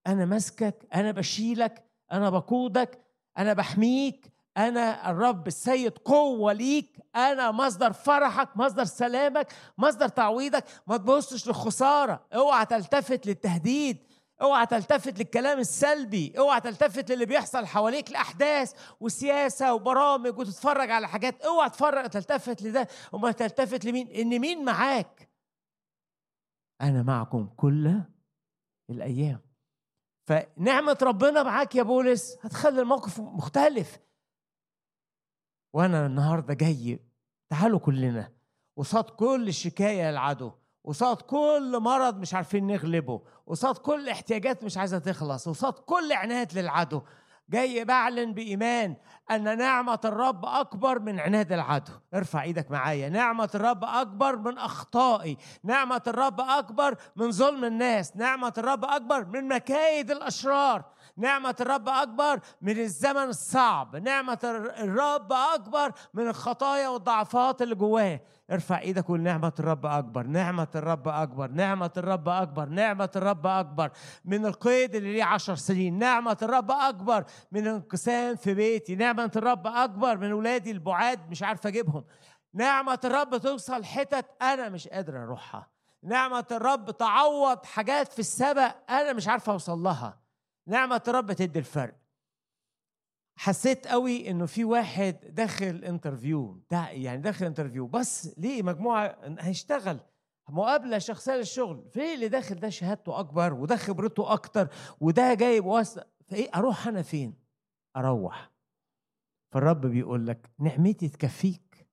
[0.06, 2.98] أنا ماسكك أنا بشيلك أنا بقودك
[3.38, 10.64] أنا بحميك أنا الرب السيد قوة ليك أنا مصدر فرحك مصدر سلامك مصدر تعويضك.
[10.86, 13.98] ما تبصش للخسارة اوعى تلتفت للتهديد
[14.42, 21.42] اوعى تلتفت للكلام السلبي اوعى تلتفت للي بيحصل حواليك الاحداث وسياسة وبرامج وتتفرج على حاجات.
[21.42, 22.88] اوعى تفرج تلتفت لده.
[23.12, 25.28] وما تلتفت لمين؟ إن مين معاك؟
[26.80, 28.00] أنا معكم كل
[28.90, 29.51] الأيام.
[30.24, 33.98] فنعمة ربنا معاك يا بولس هتخلي الموقف مختلف.
[35.72, 37.00] وأنا النهارده جاي
[37.50, 38.32] تعالوا كلنا.
[38.76, 40.52] وصاد كل الشكايه العدو
[40.84, 43.22] وصاد كل مرض مش عارفين نغلبه.
[43.46, 45.48] وصاد كل احتياجات مش عايزة تخلص.
[45.48, 47.02] وصاد كل عناد للعدو.
[47.52, 48.96] جاي بعلن بإيمان
[49.30, 51.92] أن نعمة الرب أكبر من عناد العدو.
[52.14, 53.08] ارفع إيدك معايا.
[53.08, 55.36] نعمة الرب أكبر من أخطائي.
[55.64, 58.16] نعمة الرب أكبر من ظلم الناس.
[58.16, 60.84] نعمة الرب أكبر من مكايد الأشرار.
[61.16, 64.38] نعمة الرب أكبر من الزمن الصعب نعمة
[64.78, 68.20] الرب أكبر من الخطايا والضعفات اللي جواه.
[68.50, 73.90] ارفع إيدك وقول نعمة الرب أكبر نعمة الرب أكبر نعمة الرب أكبر نعمة الرب أكبر.
[74.24, 75.98] من القيد اللي ليه عشر سنين.
[75.98, 78.94] نعمة الرب أكبر من انقسام في بيتي.
[78.94, 82.04] نعمة الرب أكبر من ولادي البعاد مش عارف أجيبهم.
[82.54, 85.70] نعمة الرب توصل حتت أنا مش قادر أروحها.
[86.02, 90.21] نعمة الرب تعوض حاجات في السباق أنا مش عارف أوصل لها.
[90.66, 91.94] نعمة الرب تدي الفرق.
[93.38, 100.00] حسيت قوي إنه في واحد داخل interview يعني داخل interview بس ليه مجموعة هيشتغل؟
[100.48, 101.88] مقابلة شخصية للشغل.
[101.90, 104.68] في اللي داخل ده شهادته أكبر وده خبرته أكتر
[105.00, 107.34] وده جايب واسطة؟ فإيه أروح أنا فين؟
[107.96, 108.50] أروح.
[109.52, 111.88] فالرب بيقول لك نعمتي تكفيك.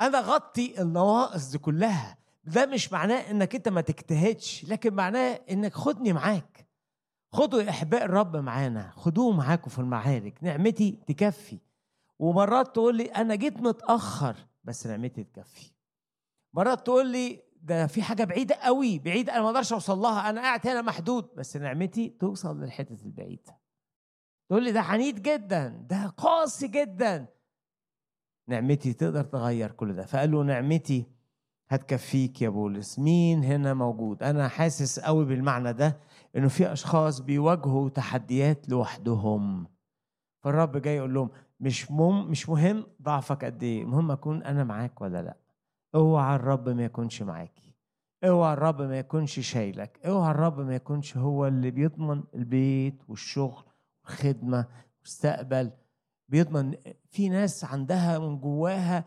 [0.00, 2.18] أنا غطي النواقص دي كلها.
[2.44, 6.51] ده مش معناه إنك أنت ما تجتهدش لكن معناه إنك خدني معاك.
[7.32, 11.58] خدوا إحباء الرب معانا خدوه معاكم في المعارك نعمتي تكفي.
[12.18, 15.72] ومرات تقول لي أنا جيت متأخر بس نعمتي تكفي.
[16.54, 20.40] مرات تقول لي ده في حاجة بعيدة قوي بعيدة أنا ما أقدرش أوصل لها أنا
[20.40, 23.58] قاعد هنا محدود بس نعمتي توصل للحته البعيدة.
[24.48, 27.26] تقول لي ده عنيد جدا ده قاسي جدا.
[28.48, 30.06] نعمتي تقدر تغير كل ده.
[30.06, 31.06] فقال له نعمتي
[31.68, 32.98] هتكفيك يا بولس.
[32.98, 36.00] مين هنا موجود؟ أنا حاسس قوي بالمعنى ده.
[36.36, 39.66] إنه في أشخاص بيواجهوا تحديات لوحدهم.
[40.42, 45.00] فالرب جاي يقول لهم مش مم مش مهم ضعفك قد إيه المهم أكون أنا معاك
[45.00, 45.36] ولا لأ.
[45.94, 47.72] اوعى الرب ما يكونش معاكي.
[48.24, 50.00] اوعى الرب ما يكونش شايلك.
[50.06, 53.64] اوعى الرب ما يكونش هو اللي بيضمن البيت والشغل
[54.04, 54.66] والخدمة
[55.04, 55.70] مستقبل
[56.28, 56.74] بيضمن
[57.10, 59.04] في ناس عندها من جواها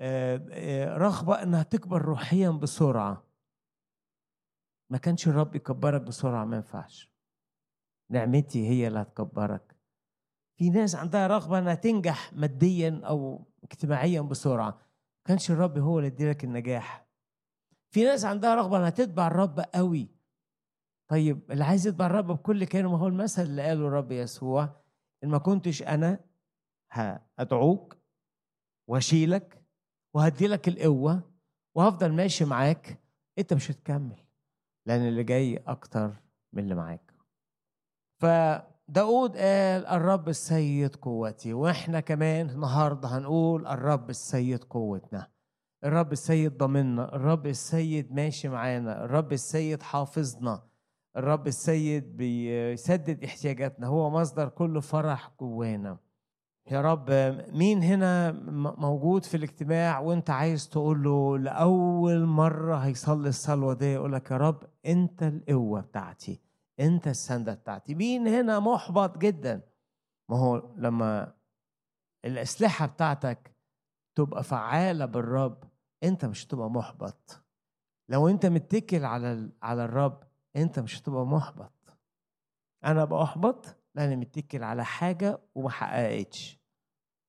[0.00, 3.22] آه، آه، رغبة إنها تكبر روحيا بسرعة.
[4.90, 7.12] ما كانش الرب يكبرك بسرعة ما ينفعش.
[8.10, 9.76] نعمتي هي اللي هتكبرك.
[10.58, 14.70] في ناس عندها رغبة إنها تنجح ماديا أو اجتماعيا بسرعة.
[14.70, 17.06] ما كانش الرب هو اللي يديلك النجاح.
[17.90, 20.08] في ناس عندها رغبة إنها تتبع الرب قوي.
[21.10, 24.82] طيب اللي عايز يتبع الرب بكل كلمة ما هو المثل اللي قاله الرب يسوع
[25.24, 26.20] إن ما كنتش أنا
[26.92, 27.96] هأدعوك
[28.88, 29.62] وأشيلك
[30.14, 31.32] وهدي لك القوة
[31.74, 33.02] وهفضل ماشي معاك
[33.38, 34.25] أنت مش هتكمل.
[34.86, 36.12] لأن اللي جاي أكتر
[36.52, 37.12] من اللي معاك.
[38.20, 45.26] فداود قال الرب السيد قوتي وإحنا كمان النهارده هنقول الرب السيد قوتنا.
[45.84, 50.62] الرب السيد ضمننا الرب السيد ماشي معانا الرب السيد حافظنا
[51.16, 55.98] الرب السيد بيسدد احتياجاتنا هو مصدر كل فرح جوانا.
[56.70, 57.10] يا رب
[57.52, 58.32] مين هنا
[58.78, 64.36] موجود في الاجتماع وانت عايز تقول له لأول مرة هيصلي الصلوة دي يقول لك يا
[64.36, 66.40] رب انت القوة بتاعتي
[66.80, 67.94] انت السنده بتاعتي.
[67.94, 69.60] مين هنا محبط جدا؟
[70.28, 71.34] ما هو لما
[72.24, 73.56] الأسلحة بتاعتك
[74.14, 75.64] تبقى فعالة بالرب
[76.04, 77.42] انت مش هتبقى محبط.
[78.08, 80.22] لو انت متكل على على الرب
[80.56, 81.72] انت مش هتبقى محبط.
[82.84, 86.55] أنا بأحبط لأني متكل على حاجة وما حققتش.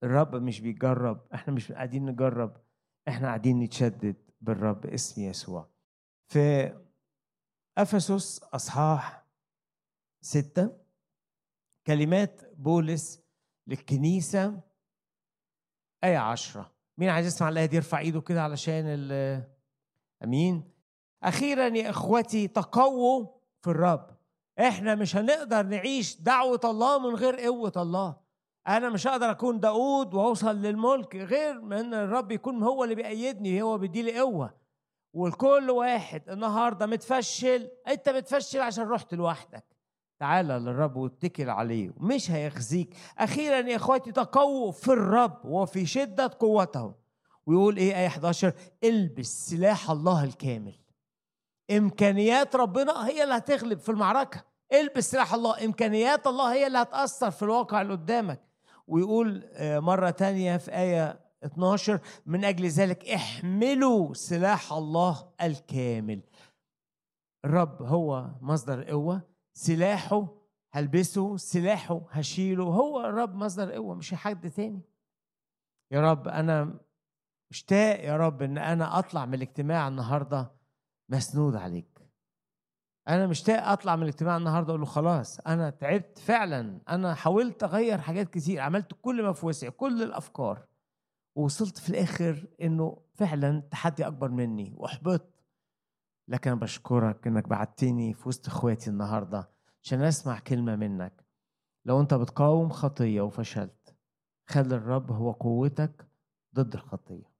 [0.04, 2.58] الرب مش بيجرب إحنا مش قاعدين نجرب
[3.08, 5.70] إحنا قاعدين نتشدد بالرب اسم يسوع.
[6.28, 6.74] في
[7.78, 9.26] إفسس أصحاح
[10.22, 10.78] ستة
[11.88, 13.24] كلمات بولس
[13.68, 14.62] للكنيسة
[16.04, 16.72] آية عشرة.
[16.98, 18.86] مين عايز يسمع الآية دي يرفع إيده كده علشان
[20.24, 20.72] أمين.
[21.24, 23.28] أخيرا يا إخوتي تقووا
[23.62, 24.18] في الرب.
[24.60, 28.27] إحنا مش هنقدر نعيش دعوة الله من غير قوة الله.
[28.68, 33.78] أنا مش هقدر أكون داود وأوصل للملك غير من الرب يكون هو اللي بيأيدني هو
[33.78, 34.54] بيديلي قوة.
[35.14, 39.66] والكل واحد النهارده متفشل أنت متفشل عشان رحت لوحدك.
[40.20, 42.96] تعالى للرب واتكل عليه مش هيخزيك.
[43.18, 46.94] أخيرا يا إخواتي تقووا في الرب وفي شدة قوته.
[47.46, 48.54] ويقول إيه آية 11
[48.84, 50.76] إلبس سلاح الله الكامل.
[51.72, 54.44] إمكانيات ربنا هي اللي هتغلب في المعركة.
[54.74, 55.66] إلبس سلاح الله.
[55.66, 58.47] إمكانيات الله هي اللي هتأثر في الواقع اللي قدامك.
[58.88, 66.22] ويقول آه، مرة تانية في آية 12 من أجل ذلك احملوا سلاح الله الكامل.
[67.46, 69.22] الرب هو مصدر قوة
[69.54, 70.28] سلاحه
[70.74, 74.82] هلبسه سلاحه هشيله هو الرب مصدر قوة مش حد تاني.
[75.92, 76.80] يا رب أنا
[77.52, 80.52] مشتاق يا رب إن أنا أطلع من الاجتماع النهارده
[81.10, 81.97] مسنود عليك.
[83.08, 86.82] أنا مشتاق أطلع من الاجتماع النهارده أقول له خلاص أنا تعبت فعلا.
[86.90, 90.66] أنا حاولت أغير حاجات كتير عملت كل ما في وسعي كل الأفكار.
[91.36, 94.74] ووصلت في الآخر إنه فعلا تحدي أكبر مني.
[94.76, 95.44] وأحبطت.
[96.28, 99.50] لكن أنا بشكرك إنك بعتني في وسط إخواتي النهاردة
[99.84, 101.26] عشان أسمع كلمة منك.
[101.86, 103.96] لو أنت بتقاوم خطية وفشلت
[104.50, 106.08] خلي الرب هو قوتك
[106.56, 107.32] ضد الخطية.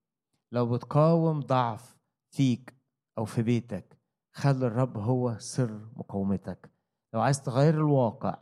[0.52, 1.98] لو بتقاوم ضعف
[2.30, 2.74] فيك
[3.18, 3.97] أو في بيتك
[4.38, 6.72] خلي الرب هو سر مقاومتك.
[7.14, 8.38] لو عايز تغير الواقع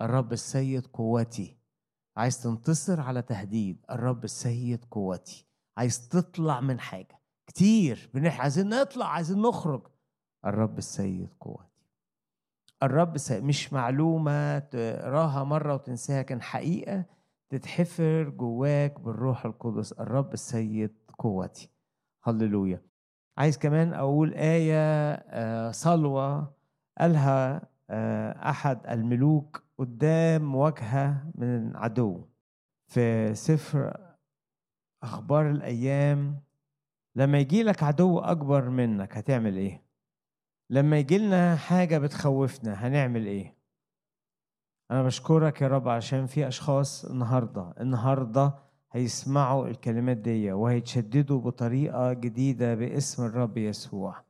[0.00, 1.56] الرب السيد قوتي.
[2.16, 5.46] عايز تنتصر على تهديد الرب السيد قوتي.
[5.76, 7.20] عايز تطلع من حاجة.
[7.46, 9.86] كتير بنح عايزين نطلع عايزين نخرج.
[10.46, 11.86] الرب السيد قوتي.
[12.82, 17.04] الرب السيد مش معلومة تقراها مرة وتنساها كان حقيقة
[17.48, 19.92] تتحفر جواك بالروح القدس.
[19.92, 21.70] الرب السيد قوتي.
[22.24, 22.85] هللويا.
[23.38, 26.54] عايز كمان أقول آية آه، صلوة
[26.98, 32.24] قالها آه، أحد الملوك قدام مواجهة من عدو
[32.86, 33.96] في سفر
[35.02, 36.40] أخبار الأيام
[37.16, 39.82] لما يجي لك عدو أكبر منك هتعمل إيه؟
[40.70, 43.56] لما يجي لنا حاجة بتخوفنا هنعمل إيه؟
[44.90, 48.54] أنا بشكرك يا رب عشان في أشخاص النهاردة النهاردة
[48.96, 54.24] هيسمعوا الكلمات دي وهيتشددوا بطريقة جديدة باسم الرب يسوع.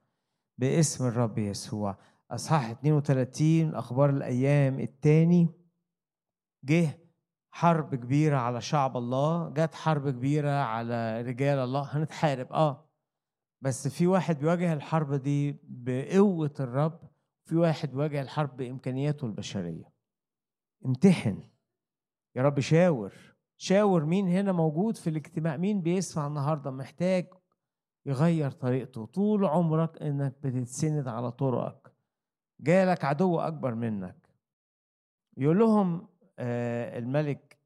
[0.59, 1.97] باسم الرب يسوع.
[2.31, 5.49] أصحاح 32 أخبار الأيام الثاني
[6.65, 6.99] جه
[7.51, 9.51] حرب كبيرة على شعب الله.
[9.51, 11.83] جت حرب كبيرة على رجال الله.
[11.83, 12.53] هنتحارب.
[12.53, 12.85] آه.
[13.61, 17.01] بس في واحد بيواجه الحرب دي بقوة الرب
[17.45, 19.93] في واحد بيواجه الحرب بإمكانياته البشرية.
[20.87, 21.43] امتحن.
[22.37, 23.36] يا رب شاور.
[23.57, 27.27] شاور مين هنا موجود في الاجتماع؟ مين بيسمع النهارده؟ محتاج
[28.07, 29.07] يغير طريقته.
[29.07, 31.93] طول عمرك إنك بتتسند على طرقك.
[32.61, 34.17] جالك عدو أكبر منك.
[35.37, 37.59] يقول لهم آه، الملك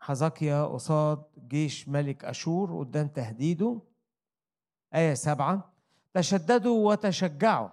[0.00, 3.80] حزقيا قصاد جيش ملك أشور قدام تهديده.
[4.94, 5.74] آية سبعة.
[6.14, 7.68] تشددوا وتشجعوا.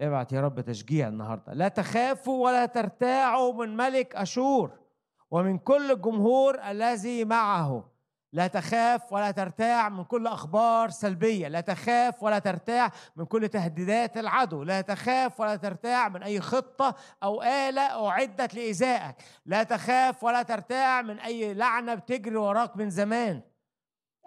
[0.00, 1.52] ابعت يا رب تشجيع النهارده.
[1.54, 4.87] لا تخافوا ولا ترتاعوا من ملك أشور.
[5.30, 7.90] ومن كل الجمهور الذي معه
[8.32, 14.16] لا تخاف ولا ترتاع من كل أخبار سلبية لا تخاف ولا ترتاع من كل تهديدات
[14.16, 19.16] العدو لا تخاف ولا ترتاع من أي خطة أو آلة اعدت لايذائك
[19.46, 23.42] لا تخاف ولا ترتاع من أي لعنة بتجري وراك من زمان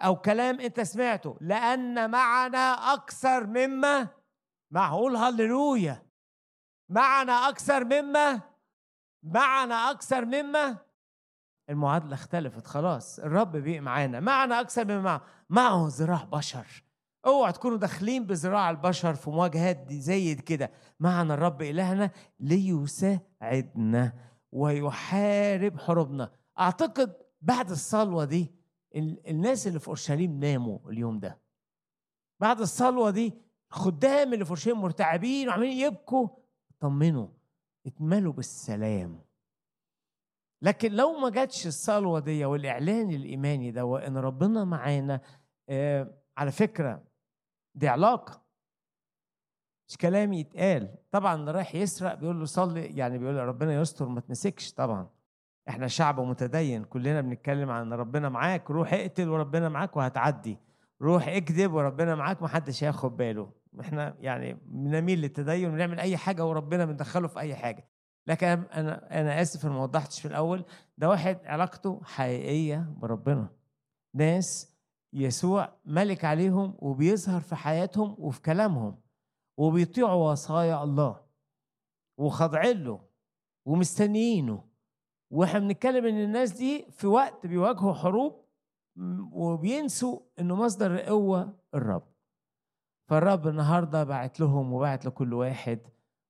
[0.04, 4.08] أو كلام أنت سمعته لأن معنا أكثر مما
[4.70, 6.02] معقول هللويا
[6.88, 8.40] معنا أكثر مما
[9.22, 10.76] معنا أكثر مما
[11.70, 14.20] المعادلة اختلفت خلاص الرب بقي معانا.
[14.20, 16.66] معنا أكثر من معه معه ذراع بشر.
[17.26, 20.70] أوعى تكونوا داخلين بذراع البشر في مواجهات دي زي كده.
[21.00, 22.10] معنا الرب إلهنا
[22.40, 24.12] ليساعدنا
[24.52, 26.30] ويحارب حروبنا.
[26.60, 28.54] أعتقد بعد الصلوة دي
[29.28, 31.42] الناس اللي في أورشليم ناموا اليوم ده.
[32.40, 33.34] بعد الصلوة دي
[33.70, 36.28] الخدام اللي في أورشليم مرتعبين وعمالين يبكوا
[36.80, 37.28] طمنوا
[37.86, 39.24] اتملوا بالسلام.
[40.62, 45.20] لكن لو ما جاتش الصلوة دي والإعلان الإيماني ده وإن ربنا معانا
[45.68, 47.02] آه على فكرة
[47.74, 48.42] دي علاقة.
[49.88, 50.94] مش كلام يتقال.
[51.10, 55.08] طبعا اللي رايح يسرق بيقول له صلي يعني بيقول له ربنا يستر ما تنسكش طبعا.
[55.68, 60.58] إحنا شعب متدين كلنا بنتكلم عن ربنا معاك روح اقتل وربنا معاك وهتعدي.
[61.02, 63.52] روح اكذب وربنا معاك محدش هياخد باله.
[63.80, 67.88] إحنا يعني بنميل للتدين ونعمل أي حاجة وربنا بندخله في أي حاجة.
[68.26, 70.64] لكن أنا أنا آسف أنا ما وضحتش في الأول.
[70.98, 73.48] ده واحد علاقته حقيقية بربنا.
[74.14, 74.72] ناس
[75.12, 79.00] يسوع ملك عليهم وبيظهر في حياتهم وفي كلامهم
[79.58, 81.20] وبيطيعوا وصايا الله
[82.18, 83.00] وخاضعين له
[83.66, 84.64] ومستنيينه.
[85.30, 88.44] وإحنا بنتكلم إن الناس دي في وقت بيواجهوا حروب
[89.32, 92.12] وبينسوا انه مصدر القوة الرب.
[93.08, 95.80] فالرب النهارده بعت لهم وبعت لكل واحد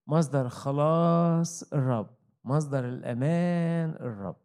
[0.07, 4.37] مصدر خلاص الرب مصدر الأمان الرب.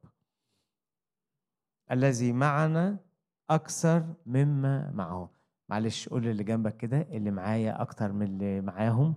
[1.92, 2.98] الذي معنا
[3.50, 5.32] أكثر مما معه.
[5.70, 9.16] معلش قول اللي جنبك كده اللي معايا أكتر من اللي معاهم.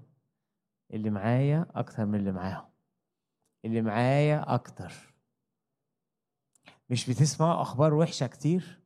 [0.90, 2.70] اللي معايا أكتر من اللي معاهم.
[3.64, 4.92] اللي معايا أكتر.
[6.90, 8.80] مش بتسمعوا أخبار وحشة كتير؟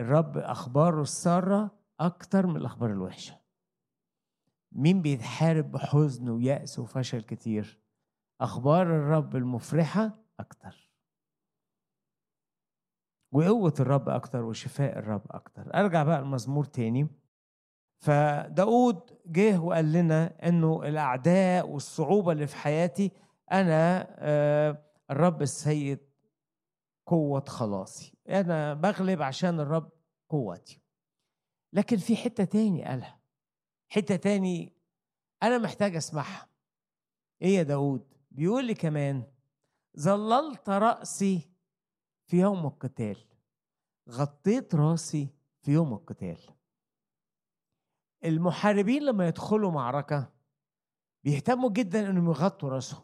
[0.00, 1.70] الرب أخباره السارة
[2.00, 3.45] أكتر من الأخبار الوحشة.
[4.72, 7.80] مين بيتحارب بحزن ويأس وفشل كتير؟
[8.40, 10.90] أخبار الرب المفرحة أكتر.
[13.32, 15.74] وقوة الرب أكتر وشفاء الرب أكتر.
[15.74, 17.08] أرجع بقى المزمور تاني.
[17.98, 23.12] فداود جه وقال لنا إنه الأعداء والصعوبة اللي في حياتي
[23.52, 25.98] أنا آه، الرب السيد
[27.06, 28.18] قوة خلاصي.
[28.28, 29.90] أنا بغلب عشان الرب
[30.30, 30.80] قوتي.
[31.72, 33.20] لكن في حتة تاني قالها.
[33.88, 34.72] حتة تاني
[35.42, 36.48] أنا محتاج أسمعها.
[37.42, 39.24] إيه يا داود بيقول لي كمان
[39.98, 41.50] ظللت رأسي
[42.26, 43.16] في يوم القتال
[44.10, 45.28] غطيت رأسي
[45.62, 46.38] في يوم القتال.
[48.24, 50.32] المحاربين لما يدخلوا معركة
[51.24, 53.02] بيهتموا جدا إنهم يغطوا رأسهم.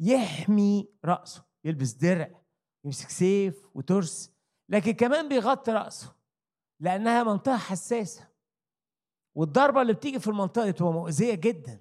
[0.00, 2.30] يحمي رأسه يلبس درع
[2.84, 4.32] يمسك سيف وترس
[4.68, 6.16] لكن كمان بيغطي رأسه
[6.80, 8.29] لأنها منطقة حساسة.
[9.34, 11.80] والضربة اللي بتيجي في المنطقة بتبقى مؤذية جدا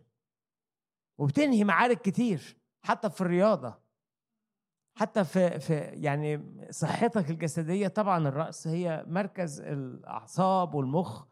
[1.20, 3.90] وبتنهي معارك كتير حتى في الرياضة
[4.98, 7.88] حتى في في يعني صحتك الجسدية.
[7.88, 11.26] طبعا الرأس هي مركز الأعصاب والمخ.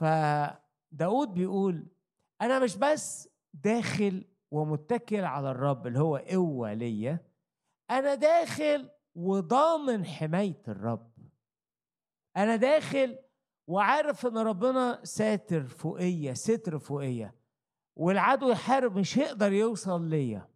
[0.00, 1.86] فداود بيقول
[2.42, 7.18] أنا مش بس داخل ومتكل على الرب اللي هو قوة ليا
[7.90, 11.12] أنا داخل وضامن حماية الرب.
[12.36, 13.18] أنا داخل
[13.66, 17.34] وعارف إن ربنا ساتر فوقيه ستر فوقيه
[17.96, 20.48] والعدو يحارب مش هيقدر يوصل ليا.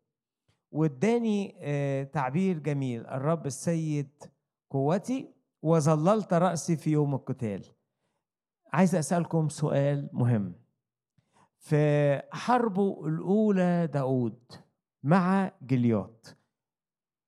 [0.72, 4.10] واداني آه، تعبير جميل الرب السيد
[4.70, 5.32] قوتي
[5.62, 7.64] وظللت رأسي في يوم القتال.
[8.72, 10.54] عايز أسألكم سؤال مهم.
[11.58, 14.52] في حربه الأولى داود
[15.02, 16.26] مع جليات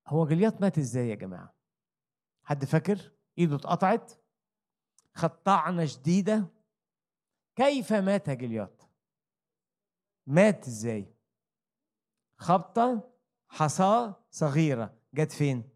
[0.06, 1.54] هو جليات مات إزاي يا جماعة؟
[2.44, 4.12] حد فاكر؟ إيده اتقطعت؟
[5.18, 6.46] خد طعنة شديدة؟
[7.56, 8.82] كيف مات جليات
[10.26, 11.14] مات إزاي؟
[12.36, 13.10] خبطة؟
[13.48, 15.70] حصاة؟ صغيرة؟ جت فين؟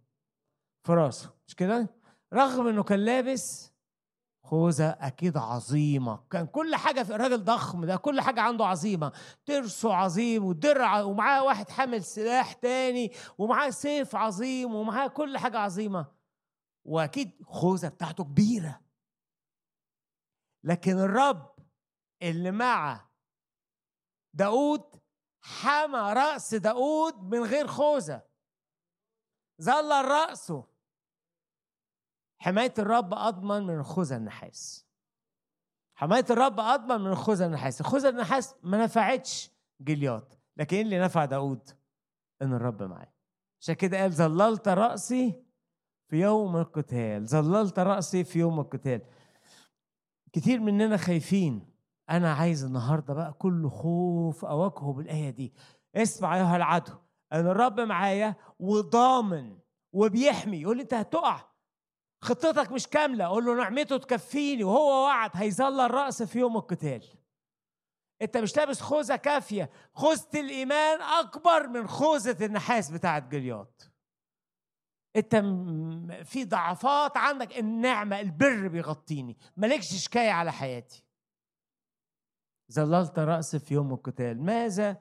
[0.87, 1.89] في راسه مش كده؟
[2.35, 3.73] رغم إنه كان لابس
[4.45, 6.25] خوذة أكيد عظيمة.
[6.31, 9.13] كان كل حاجة في الراجل ضخم ده كل حاجة عنده عظيمة.
[9.47, 16.07] ترسه عظيم ودرع ومعاه واحد حامل سلاح تاني ومعاه سيف عظيم ومعاه كل حاجة عظيمة.
[16.85, 18.82] وأكيد خوذة بتاعته كبيرة.
[20.65, 21.55] لكن الرب
[22.23, 23.09] اللي مع
[24.35, 25.03] داود
[25.41, 28.23] حمى رأس داود من غير خوذة.
[29.63, 30.65] ظل رأسه.
[32.39, 34.87] حماية الرب أضمن من الخوذة النحاس.
[35.95, 37.81] حماية الرب أضمن من الخوذة النحاس.
[37.81, 39.51] الخوذة النحاس ما نفعتش
[39.81, 41.71] جليات لكن إيه اللي نفع داود؟
[42.43, 43.13] إن الرب معاه.
[43.61, 45.45] عشان كده قال ظللت رأسي
[46.09, 47.29] في يوم القتال.
[47.29, 49.03] ظللت رأسي في يوم القتال.
[50.33, 51.73] كتير مننا خايفين.
[52.11, 55.53] أنا عايز النهاردة بقى كل خوف أواجهه بالآية دي.
[55.97, 56.93] اسمع أيها العدو
[57.33, 59.59] أن الرب معايا وضامن
[59.93, 60.61] وبيحمي.
[60.61, 61.41] يقول لي أنت هتقع.
[62.23, 63.25] خطتك مش كاملة.
[63.25, 64.65] قول له نعمته تكفيني.
[64.65, 67.05] وهو وعد هيظل الرأس في يوم القتال.
[68.23, 69.71] أنت مش لابس خوذة كافية.
[69.95, 73.83] خوذة الإيمان أكبر من خوذة النحاس بتاعت جليات
[75.17, 75.37] انت
[76.25, 79.37] في ضعفات عندك النعمة البر بيغطيني.
[79.57, 81.05] مالكش شكاية على حياتي.
[82.73, 84.43] ظللت رأس في يوم القتال.
[84.43, 84.97] ماذا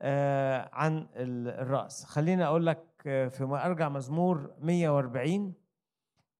[0.00, 5.54] آه عن الرأس؟ خليني أقول لك آه، في أرجع مزمور 140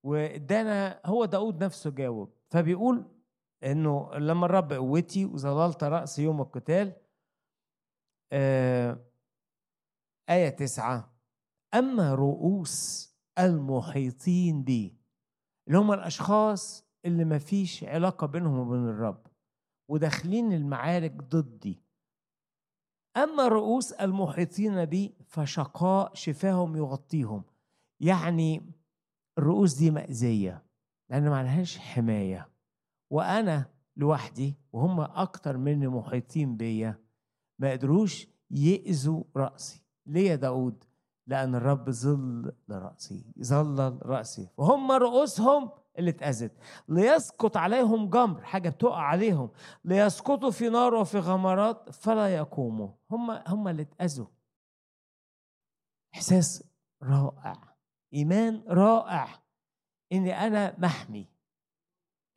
[0.02, 2.34] وادانا هو داود نفسه جاوب.
[2.50, 3.10] فبيقول
[3.64, 6.92] إنه لما الرب قوتي وظللت رأس يوم القتال
[8.32, 8.98] آه
[10.30, 11.12] آية تسعة.
[11.74, 14.96] أما رؤوس المحيطين بي
[15.66, 19.26] اللي هم الأشخاص اللي ما فيش علاقة بينهم وبين الرب
[19.90, 21.82] وداخلين المعارك ضدي.
[23.16, 27.44] أما رؤوس المحيطين بي فشقاء شفاهم يغطيهم.
[28.00, 28.72] يعني
[29.38, 30.64] الرؤوس دي مأذية
[31.10, 32.48] لأن ما لهاش حماية.
[33.10, 36.98] وأنا لوحدي وهم أكتر مني محيطين بيا
[37.58, 39.82] ما قدروش يأذوا رأسي.
[40.06, 40.84] ليه يا داود؟
[41.32, 46.52] لأن الرب ظل لرأسي ظلل رأسي وهم رؤوسهم اللي اتأذت.
[46.88, 49.50] ليسقط عليهم جمر حاجة بتقع عليهم.
[49.84, 52.88] ليسقطوا في نار وفي غمرات فلا يقوموا.
[53.10, 54.26] هم هم اللي اتأذوا.
[56.14, 56.64] إحساس
[57.02, 57.74] رائع
[58.14, 59.28] إيمان رائع.
[60.12, 61.28] إني أنا محمي.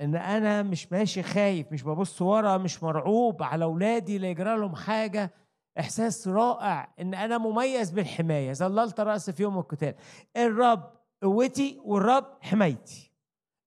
[0.02, 4.76] إن أنا مش ماشي خايف مش ببص ورا مش مرعوب على أولادي لا يجرى لهم
[4.76, 5.45] حاجة.
[5.80, 9.96] إحساس رائع إن أنا مميز بالحمايه ظللت رأسي في يوم القتال.
[10.38, 13.12] الرب قوتي والرب حمايتي.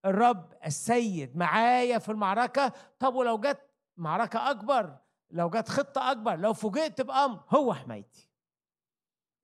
[0.05, 2.73] الرب السيد معايا في المعركة.
[2.99, 3.61] طب ولو جت
[3.97, 4.97] معركة أكبر
[5.31, 8.29] لو جت خطة أكبر لو فوجئت بأمر هو حمايتي.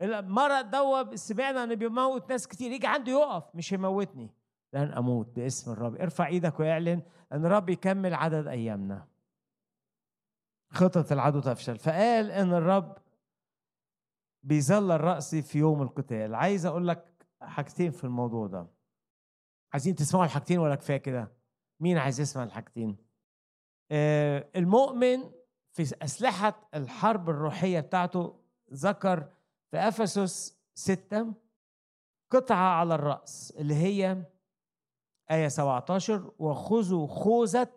[0.02, 2.72] المرض دوا سمعنا إن بيموت ناس كتير.
[2.72, 3.44] يجي عنده يقف.
[3.54, 4.30] مش يموتني.
[4.72, 5.96] لن أموت باسم الرب.
[5.96, 7.02] ارفع إيدك واعلن
[7.32, 9.06] إن الرب يكمل عدد أيامنا.
[10.74, 11.78] خطط العدو تفشل.
[11.78, 12.98] فقال إن الرب
[14.42, 16.34] بيظل الرأس في يوم القتال.
[16.34, 18.66] عايز أقول لك حاجتين في الموضوع ده.
[19.72, 21.32] عايزين تسمعوا الحاجتين ولا كفاية كده؟
[21.80, 22.96] مين عايز يسمع الحاجتين؟
[23.90, 25.30] آه المؤمن
[25.72, 28.40] في أسلحة الحرب الروحية بتاعته
[28.72, 29.30] ذكر
[29.70, 31.34] في أفسس ستة
[32.30, 34.24] قطعة على الرأس اللي هي
[35.30, 37.72] آية 17 وخذوا خوذة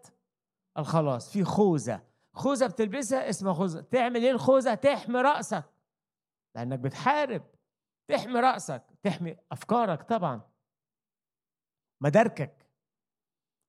[0.77, 1.31] الخلاص.
[1.31, 2.06] في خوذة.
[2.38, 3.81] خوذة بتلبسها اسمها خوذة.
[3.81, 5.63] تعمل إيه الخوذة؟ تحمي رأسك.
[6.55, 7.43] لأنك بتحارب.
[8.09, 8.83] تحمي رأسك.
[9.03, 10.41] تحمي أفكارك طبعا.
[12.03, 12.67] مداركك.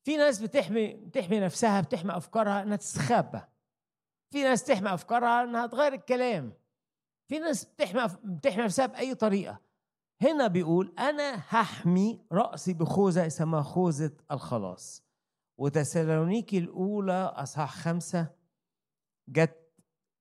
[0.07, 3.41] في ناس بتحمي بتحمي نفسها بتحمي أفكارها إنها تستخبى.
[4.33, 6.53] في ناس تحمي أفكارها إنها تغير الكلام.
[7.29, 9.61] في ناس بتحمي بتحمي نفسها بأي طريقة.
[10.23, 15.05] هنا بيقول أنا هحمي رأسي بخوذة اسمها خوذة الخلاص.
[15.59, 18.38] وتسالونيكي الأولى أصحاح خمسة
[19.29, 19.59] جت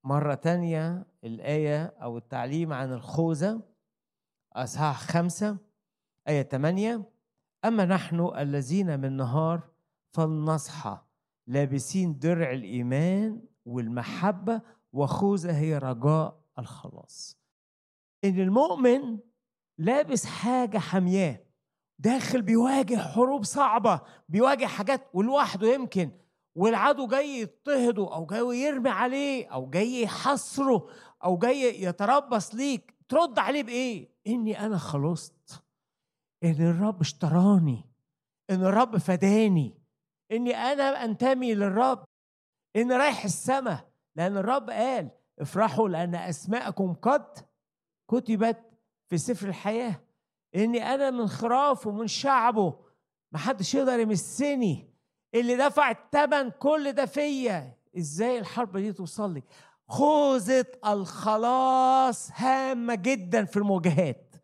[0.04, 3.62] مرة تانية الآية أو التعليم عن الخوذة
[4.54, 5.58] أصحاح خمسة
[6.28, 7.04] آية 8
[7.66, 9.70] أما نحن الذين من نهار
[10.12, 10.98] فلنصحى
[11.48, 14.62] لابسين درع الإيمان والمحبة
[14.94, 17.38] وخوذة هي رجاء الخلاص.
[18.24, 19.18] إن المؤمن
[19.78, 21.40] لابس حاجة حامياه
[22.00, 26.12] داخل بيواجه حروب صعبة بيواجه حاجات ولوحده يمكن
[26.58, 30.90] والعدو جاي يضطهده أو جاي يرمي عليه أو جاي يحصره
[31.24, 35.64] أو جاي يتربص ليك ترد عليه بإيه؟ إني أنا خلصت.
[36.44, 37.86] إن الرب اشتراني.
[38.50, 39.78] إن الرب فداني.
[40.32, 42.04] إني أنا أنتمي للرب.
[42.76, 47.40] اني رايح السماء لأن الرب قال افرحوا لأن أسماءكم قد
[48.12, 48.64] كتبت
[49.10, 50.02] في سفر الحياة.
[50.56, 52.80] إني أنا من خراف ومن شعبه.
[53.32, 54.97] محدش يقدر يمسني.
[55.36, 57.78] اللي دفع الثمن كل ده فيا.
[57.98, 59.44] إزاي الحرب دي توصل لي؟
[59.88, 64.36] خوذة الخلاص هامة جدا في المواجهات.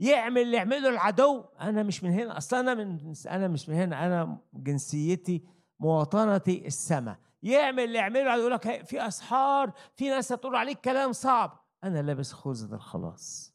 [0.00, 1.44] يعمل اللي يعمله العدو.
[1.60, 2.38] أنا مش من هنا.
[2.38, 4.06] أصلا أنا من أنا مش من هنا.
[4.06, 5.44] أنا جنسيتي
[5.80, 7.18] مواطنتي السماء.
[7.42, 8.40] يعمل اللي يعمله العدو.
[8.40, 11.64] يقول لك في أسحار في ناس هتقول عليك كلام صعب.
[11.84, 13.54] أنا لابس خوذة الخلاص.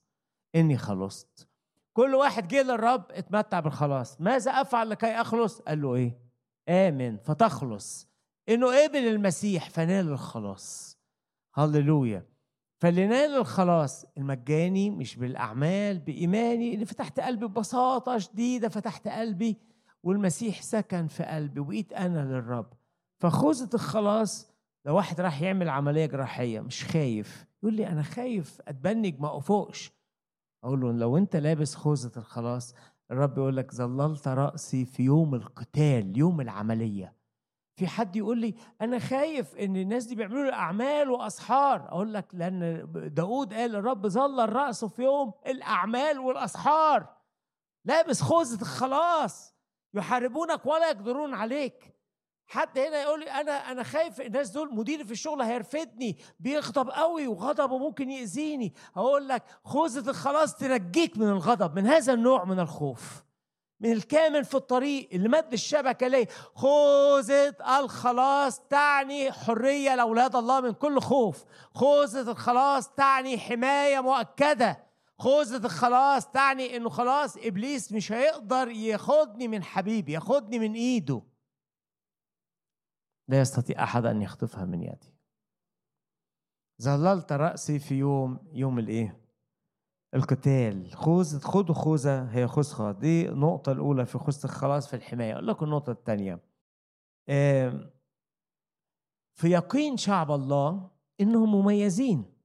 [0.56, 1.48] إني خلصت.
[1.94, 4.22] كل واحد جه للرب اتمتع بالخلاص.
[4.22, 6.25] ماذا أفعل لكي أخلص؟ قال له إيه؟
[6.70, 8.08] آمن فتخلص.
[8.50, 10.98] إنه قبل المسيح فنال الخلاص.
[11.54, 12.26] هللويا.
[12.82, 16.74] فاللي نال الخلاص المجاني مش بالأعمال بإيماني.
[16.74, 19.58] اللي فتحت قلبي ببساطة شديدة فتحت قلبي
[20.04, 22.74] والمسيح سكن في قلبي وبقيت أنا للرب.
[23.20, 24.52] فخوذة الخلاص
[24.86, 27.46] لو واحد راح يعمل عملية جراحية مش خايف.
[27.64, 29.92] يقول لي أنا خايف أتبنج ما أفوقش.
[30.64, 32.76] أقول له لو أنت لابس خوذة الخلاص
[33.12, 37.16] الرب يقول لك ظللت رأسي في يوم القتال يوم العملية.
[37.78, 41.90] في حد يقول لي أنا خايف إن الناس دي بيعملوا لي أعمال وأسحار.
[41.90, 47.16] أقول لك لأن داود قال الرب ظل راسه في يوم الأعمال والأسحار.
[47.86, 49.56] لابس خوذة الخلاص.
[49.94, 51.95] يحاربونك ولا يقدرون عليك.
[52.48, 57.28] حد هنا يقول لي أنا أنا خايف الناس دول مديري في الشغل هيرفدني بيغضب قوي
[57.28, 58.74] وغضبه ممكن يأذيني.
[58.98, 63.26] أقول لك خوذة الخلاص تنجيك من الغضب من هذا النوع من الخوف
[63.80, 70.74] من الكامل في الطريق اللي مد الشبكة ليه؟ خوذة الخلاص تعني حرية لأولاد الله من
[70.74, 71.44] كل خوف.
[71.74, 74.86] خوذة الخلاص تعني حماية مؤكدة.
[75.20, 81.22] خوذة الخلاص تعني إنه خلاص إبليس مش هيقدر ياخدني من حبيبي ياخدني من إيده.
[83.28, 85.16] لا يستطيع أحد أن يخطفها من يدي.
[86.82, 89.22] ظللت رأسي في يوم يوم الإيه؟
[90.14, 90.94] القتال.
[90.94, 95.34] خوذة خدوا خوذة هي خسخة دي النقطة الأولى في خوذة الخلاص في الحماية.
[95.34, 96.40] أقول لكم النقطة الثانية
[99.38, 102.36] في يقين شعب الله إنهم مميزين.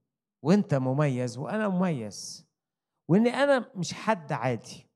[0.43, 2.47] وأنت مميز وأنا مميز.
[3.09, 4.87] وإن أنا مش حد عادي.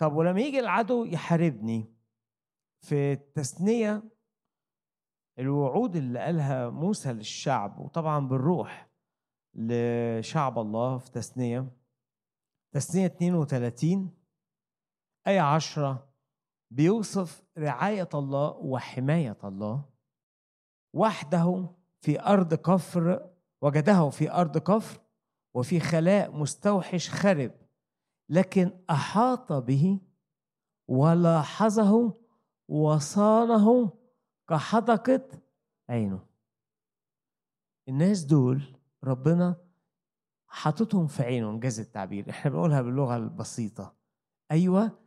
[0.00, 1.94] طب ولما يجي العدو يحاربني
[2.80, 4.02] في التثنية
[5.38, 8.88] الوعود اللي قالها موسى للشعب وطبعا بالروح
[9.54, 11.72] لشعب الله في تثنية
[12.72, 14.10] تثنية 32
[15.26, 16.08] آية 10
[16.70, 19.84] بيوصف رعاية الله وحماية الله.
[20.94, 21.68] وحده
[22.00, 23.30] في أرض كفر
[23.62, 25.00] وجده في أرض كفر
[25.54, 27.52] وفي خلاء مستوحش خرب
[28.30, 30.00] لكن أحاط به
[30.88, 32.14] ولاحظه
[32.68, 33.92] وصانه
[34.48, 35.28] كحدقة
[35.88, 36.26] عينه.
[37.88, 39.56] الناس دول ربنا
[40.48, 42.30] حاططهم في عينه انجاز التعبير.
[42.30, 43.96] إحنا بنقولها باللغة البسيطة.
[44.50, 44.98] أيوه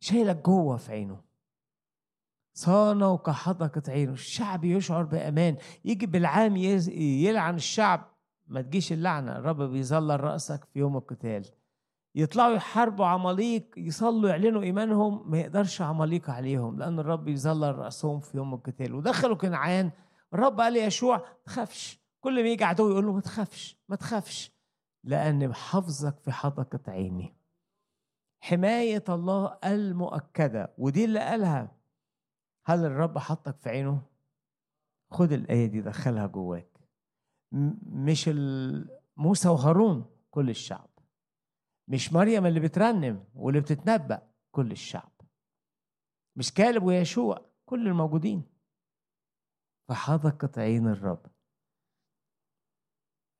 [0.00, 1.24] شايلك جوه في عينه.
[2.54, 4.12] صانة كحدقة عينه.
[4.12, 5.56] الشعب يشعر بأمان.
[5.84, 8.16] يجي بالعام يلعن الشعب.
[8.46, 9.38] ما تجيش اللعنة.
[9.38, 11.46] الرب بيظلل رأسك في يوم القتال.
[12.16, 18.36] يطلعوا يحاربوا عماليق يصلوا يعلنوا إيمانهم ما يقدرش عماليق عليهم لأن الرب يظلل رأسهم في
[18.36, 18.94] يوم القتال.
[18.94, 19.90] ودخلوا كنعان
[20.34, 22.00] الرب قال ليشوع ما تخافش.
[22.20, 24.52] كل ما يجي عدو يقول له ما تخافش ما تخافش.
[25.04, 27.36] لأن حفظك في حدقة عيني.
[28.40, 31.76] حماية الله المؤكدة ودي اللي قالها.
[32.66, 34.02] هل الرب حطك في عينه؟
[35.10, 36.78] خد الآية دي دخلها جواك.
[37.86, 38.30] مش
[39.16, 40.95] موسى وهارون كل الشعب.
[41.88, 45.12] مش مريم اللي بترنم واللي بتتنبأ كل الشعب.
[46.36, 48.44] مش كالب ويشوع كل الموجودين.
[49.88, 51.26] فحدقت عين الرب.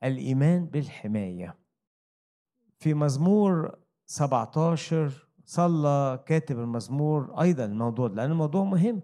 [0.05, 1.59] الإيمان بالحماية.
[2.79, 9.03] في مزمور 17 صلى كاتب المزمور أيضا الموضوع لأن الموضوع مهم.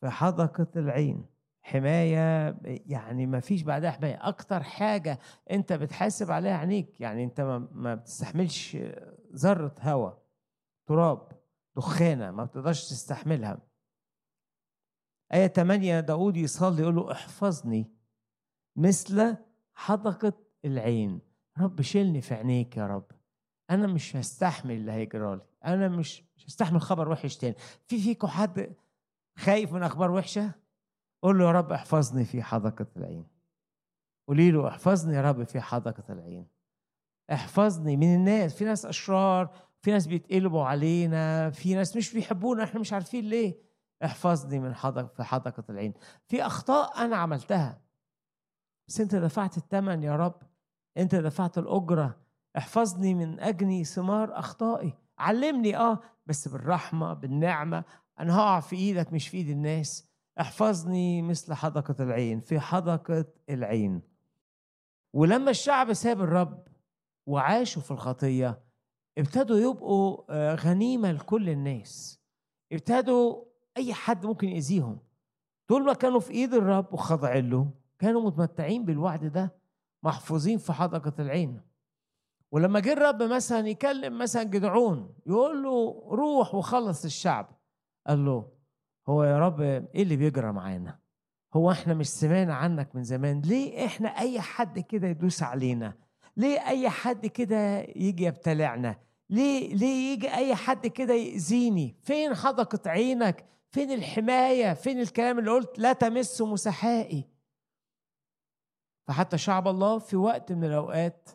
[0.00, 1.26] في حدقة العين.
[1.66, 4.28] حماية يعني ما فيش بعدها حماية.
[4.28, 5.18] أكتر حاجة
[5.50, 7.40] أنت بتحاسب عليها عينيك يعني أنت
[7.72, 8.76] ما بتستحملش
[9.34, 10.22] ذرة هواء
[10.86, 11.28] تراب
[11.76, 13.58] دخانة ما بتقدرش تستحملها.
[15.32, 17.90] آية 8 داود يصلي يقول له احفظني
[18.76, 19.36] مثل
[19.74, 20.32] حدقة
[20.64, 21.20] العين.
[21.58, 23.06] رب شيلني في عينيك يا رب.
[23.70, 25.42] أنا مش هستحمل اللي هيجرى لي.
[25.64, 27.54] أنا مش مش هستحمل خبر وحش تاني.
[27.86, 28.74] في فيكم حد
[29.38, 30.65] خايف من أخبار وحشة؟
[31.22, 33.26] قول له يا رب احفظني في حدقة العين.
[34.28, 36.46] قولي له احفظني يا رب في حدقة العين.
[37.32, 42.80] احفظني من الناس في ناس أشرار في ناس بيتقلبوا علينا في ناس مش بيحبونا إحنا
[42.80, 43.66] مش عارفين ليه.
[44.04, 45.94] احفظني من حدق في حدقة العين.
[46.28, 47.80] في أخطاء أنا عملتها.
[48.88, 50.42] بس أنت دفعت الثمن يا رب.
[50.96, 52.20] أنت دفعت الأجرة.
[52.58, 54.94] احفظني من أجني ثمار أخطائي.
[55.18, 57.84] علمني آه بس بالرحمة بالنعمة.
[58.20, 60.08] أنا هقع في إيدك مش في إيد الناس.
[60.40, 64.02] احفظني مثل حدقة العين في حدقة العين.
[65.14, 66.66] ولما الشعب ساب الرب
[67.26, 68.60] وعاشوا في الخطية
[69.18, 72.20] ابتدوا يبقوا آه، غنيمة لكل الناس.
[72.72, 73.44] ابتدوا
[73.76, 74.98] أي حد ممكن يأذيهم.
[75.68, 79.54] طول ما كانوا في إيد الرب وخاضعين له كانوا متمتعين بالوعد ده
[80.02, 81.60] محفوظين في حدقة العين.
[82.52, 87.48] ولما جه الرب مثلا يكلم مثلا جدعون يقول له روح وخلص الشعب.
[88.06, 88.55] قال له
[89.08, 90.98] هو يا رب إيه اللي بيجرى معانا؟
[91.54, 95.98] هو إحنا مش سمعنا عنك من زمان ليه إحنا أي حد كده يدوس علينا؟
[96.36, 99.00] ليه أي حد كده يجي يبتلعنا؟
[99.30, 105.50] ليه ليه يجي أي حد كده يأذيني؟ فين حدقة عينك؟ فين الحماية؟ فين الكلام اللي
[105.50, 107.30] قلت لا تمس مسحائي؟
[109.08, 111.28] فحتى شعب الله في وقت من الأوقات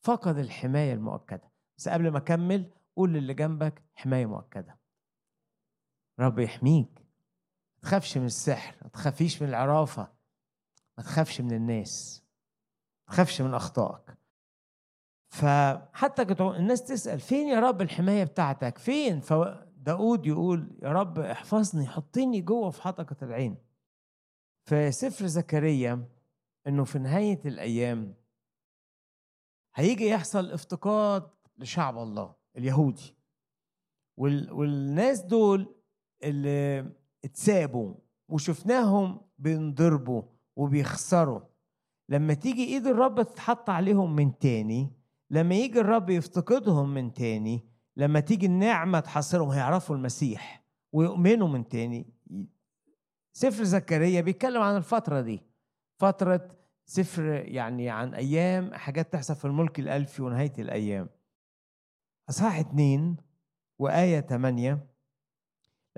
[0.00, 1.52] فقد الحماية المؤكدة.
[1.78, 4.78] بس قبل ما أكمل قول للي جنبك حماية مؤكدة.
[6.20, 7.07] رب يحميك.
[7.88, 10.12] تخافش من السحر ما تخافيش من العرافة
[10.98, 12.24] ما تخافش من الناس
[13.08, 14.18] ما تخافش من أخطائك.
[15.28, 22.40] فحتى الناس تسأل فين يا رب الحماية بتاعتك؟ فين؟ فداود يقول يا رب احفظني حطني
[22.40, 23.56] جوه في حدقة العين.
[24.64, 26.08] في سفر زكريا
[26.66, 28.14] إنه في نهاية الأيام
[29.74, 33.16] هيجي يحصل افتقاد لشعب الله اليهودي.
[34.16, 35.74] والناس دول
[36.22, 37.94] اللي اتسابوا
[38.28, 40.22] وشفناهم بينضربوا
[40.56, 41.40] وبيخسروا.
[42.08, 44.92] لما تيجي ايد الرب تتحط عليهم من تاني
[45.30, 52.06] لما يجي الرب يفتقدهم من تاني لما تيجي النعمة تحصرهم هيعرفوا المسيح ويؤمنوا من تاني.
[53.32, 55.42] سفر زكريا بيتكلم عن الفترة دي.
[55.98, 56.48] فترة
[56.86, 61.08] سفر يعني عن أيام حاجات تحصل في الملك الألفي ونهاية الأيام.
[62.30, 63.16] أصحاح اتنين
[63.78, 64.86] وآية ثمانية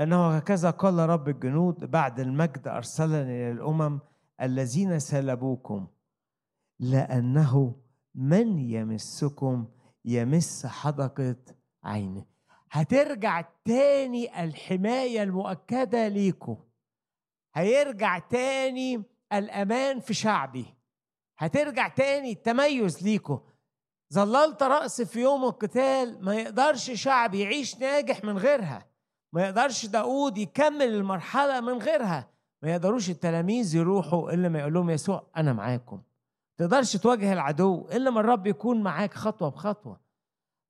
[0.00, 4.00] لأنه هكذا قال رب الجنود بعد المجد أرسلني إلى الأمم
[4.40, 5.88] الذين سلبوكم
[6.80, 7.76] لأنه
[8.14, 9.68] من يمسكم
[10.04, 11.36] يمس حدقة
[11.84, 12.26] عينه.
[12.70, 16.56] هترجع تاني الحماية المؤكدة ليكم.
[17.54, 20.66] هيرجع تاني الأمان في شعبي.
[21.38, 23.40] هترجع تاني التميز ليكم.
[24.14, 28.89] ظللت رأس في يوم القتال ما يقدرش شعب يعيش ناجح من غيرها.
[29.32, 32.28] ما يقدرش داود يكمل المرحلة من غيرها.
[32.62, 36.02] ما يقدروش التلاميذ يروحوا إلا ما يقول لهم يسوع أنا معاكم.
[36.56, 40.00] تقدرش تواجه العدو إلا ما الرب يكون معاك خطوة بخطوة.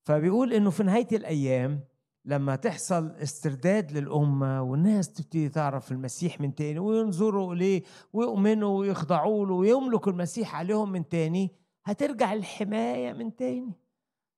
[0.05, 1.81] فبيقول إنه في نهاية الأيام
[2.25, 7.83] لما تحصل استرداد للأمة والناس تبتدي تعرف المسيح من تاني وينظروا إليه
[8.13, 11.51] ويؤمنوا ويخضعوا له ويملكوا المسيح عليهم من تاني
[11.85, 13.73] هترجع الحماية من تاني.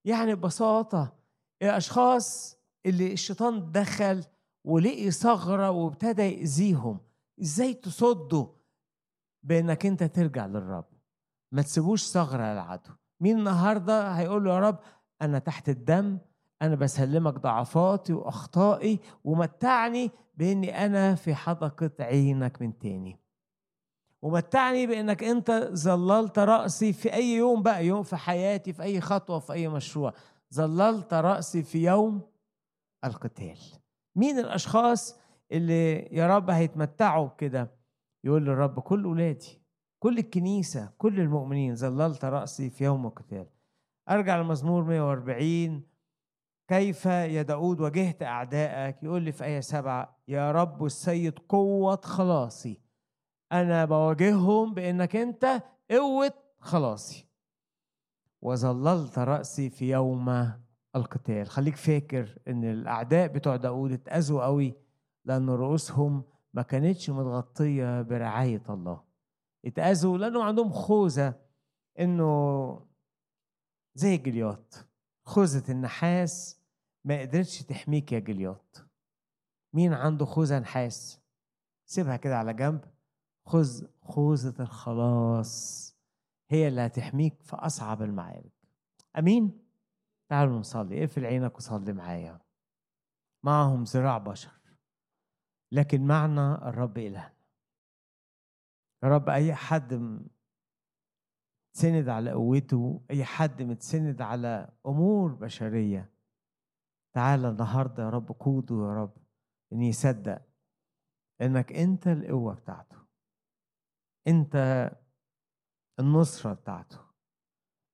[0.04, 1.12] يعني ببساطة
[1.62, 4.24] الأشخاص اللي الشيطان دخل
[4.64, 6.98] ولقي ثغرة وابتدى يأذيهم.
[7.42, 8.48] إزاي تصده
[9.42, 10.84] بأنك أنت ترجع للرب؟
[11.52, 14.78] ما تسيبوش ثغرة للعدو مين النهاردة هيقول له يا رب
[15.22, 16.18] أنا تحت الدم
[16.62, 23.18] أنا بسلمك ضعفاتي وأخطائي ومتعني بإني أنا في حدقة عينك من تاني.
[24.22, 29.38] ومتعني بأنك أنت ظللت رأسي في أي يوم بقى يوم في حياتي في أي خطوة
[29.38, 30.14] في أي مشروع.
[30.54, 32.20] ظللت رأسي في يوم
[33.04, 33.58] القتال.
[34.16, 35.18] مين الأشخاص
[35.52, 37.70] اللي يا رب هيتمتعوا كده
[38.24, 39.62] يقول للرب كل اولادي
[39.98, 43.46] كل الكنيسة كل المؤمنين ظللت رأسي في يوم القتال.
[44.10, 45.82] أرجع لمزمور 140
[46.68, 52.80] كيف يا داود واجهت أعدائك؟ يقول لي في آية سبعة يا رب السيد قوة خلاصي.
[53.52, 57.28] أنا بواجههم بإنك أنت قوة خلاصي.
[58.42, 60.52] وظللت رأسي في يوم
[60.96, 61.46] القتال.
[61.46, 64.74] خليك فاكر إن الأعداء بتوع داود اتأذوا قوي
[65.24, 66.24] لأن رؤوسهم
[66.54, 69.02] ما كانتش متغطية برعاية الله.
[69.64, 71.34] اتأذوا لأنه عندهم خوذة
[72.00, 72.86] إنه
[73.94, 74.86] زي جلياط.
[75.24, 76.60] خوذة النحاس
[77.04, 78.86] ما قدرتش تحميك يا جلياط.
[79.72, 81.20] مين عنده خوذة نحاس؟
[81.86, 82.84] سيبها كده على جنب.
[83.46, 85.82] خذ خوذة الخلاص.
[86.50, 88.52] هي اللي هتحميك في أصعب المعارك.
[89.18, 89.61] أمين؟
[90.32, 91.04] تعالوا نصلي.
[91.04, 92.40] اقفل عينك وصلي معايا.
[93.44, 94.60] معهم ذراع بشر
[95.72, 97.46] لكن معنا الرب إلهنا.
[99.02, 100.32] يا رب أي حد متسند
[102.08, 106.12] على قوته أي حد متسند على أمور بشرية.
[107.14, 109.16] تعالى النهاردة يا رب قوده يا رب
[109.72, 110.42] إن يصدق
[111.40, 112.96] إنك أنت القوة بتاعته.
[114.26, 114.56] أنت
[116.00, 117.00] النصرة بتاعته.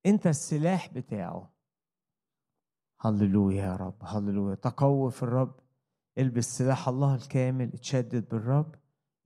[0.06, 1.57] أنت السلاح بتاعه.
[3.00, 4.54] هللويا يا رب هللويا.
[4.54, 5.54] تقوى في الرب
[6.18, 8.74] البس سلاح الله الكامل اتشدد بالرب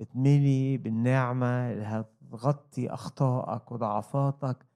[0.00, 4.66] اتملي بالنعمة اللي هتغطي أخطائك وضعفاتك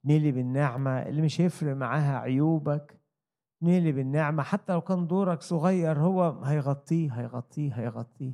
[0.00, 3.00] اتملي بالنعمة اللي مش هيفرق معاها عيوبك
[3.56, 8.32] اتملي بالنعمة حتى لو كان دورك صغير هو هيغطيه هيغطيه هيغطيه.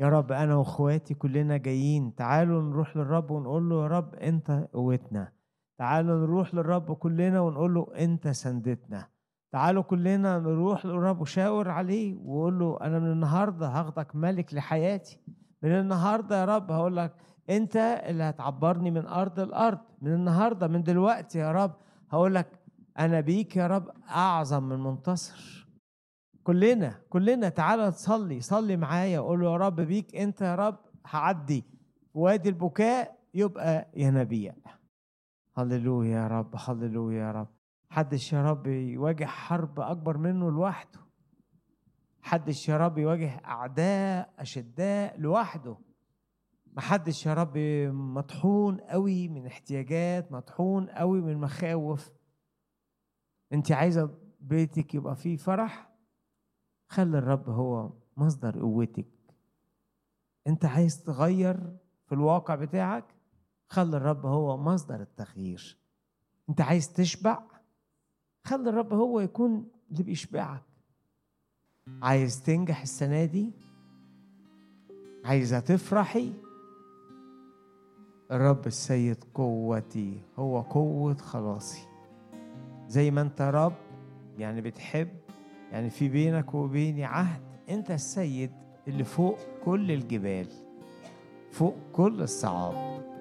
[0.00, 5.32] يا رب أنا وإخواتي كلنا جايين تعالوا نروح للرب ونقول له يا رب أنت قوتنا.
[5.78, 9.08] تعالوا نروح للرب كلنا ونقول له أنت سندتنا.
[9.52, 15.20] تعالوا كلنا نروح للرب وشاور عليه وقول له أنا من النهاردة هاخدك ملك لحياتي.
[15.62, 17.12] من النهاردة يا رب هقول لك
[17.50, 21.72] أنت اللي هتعبرني من أرض الأرض من النهاردة من دلوقتي يا رب
[22.10, 22.46] هقول لك
[22.98, 25.68] أنا بيك يا رب أعظم من منتصر.
[26.44, 31.64] كلنا كلنا تعالى تصلي صلي معايا قول له يا رب بيك أنت يا رب هعدي.
[32.14, 34.54] وادي البكاء يبقى ينابيع
[35.56, 37.48] هللويا يا رب هللويا يا رب.
[37.90, 41.00] حدش يا رب يواجه حرب أكبر منه لوحده.
[42.22, 45.76] حدش يا رب يواجه أعداء أشداء لوحده.
[46.76, 47.58] محدش يا رب
[47.92, 52.10] مطحون قوي من احتياجات مطحون قوي من مخاوف.
[53.52, 55.92] أنت عايزة بيتك يبقى فيه فرح؟
[56.88, 59.08] خلي الرب هو مصدر قوتك.
[60.46, 61.76] أنت عايز تغير
[62.06, 63.11] في الواقع بتاعك؟
[63.72, 65.78] خلي الرب هو مصدر التغيير.
[66.48, 67.42] انت عايز تشبع؟
[68.44, 70.62] خلي الرب هو يكون اللي بيشبعك.
[72.02, 73.50] عايز تنجح السنة دي؟
[75.24, 76.32] عايزة تفرحي؟
[78.30, 81.88] الرب السيد قوتي هو قوة خلاصي.
[82.88, 83.76] زي ما انت رب
[84.38, 85.08] يعني بتحب
[85.70, 88.50] يعني في بينك وبيني عهد انت السيد
[88.88, 90.46] اللي فوق كل الجبال
[91.50, 93.11] فوق كل الصعاب.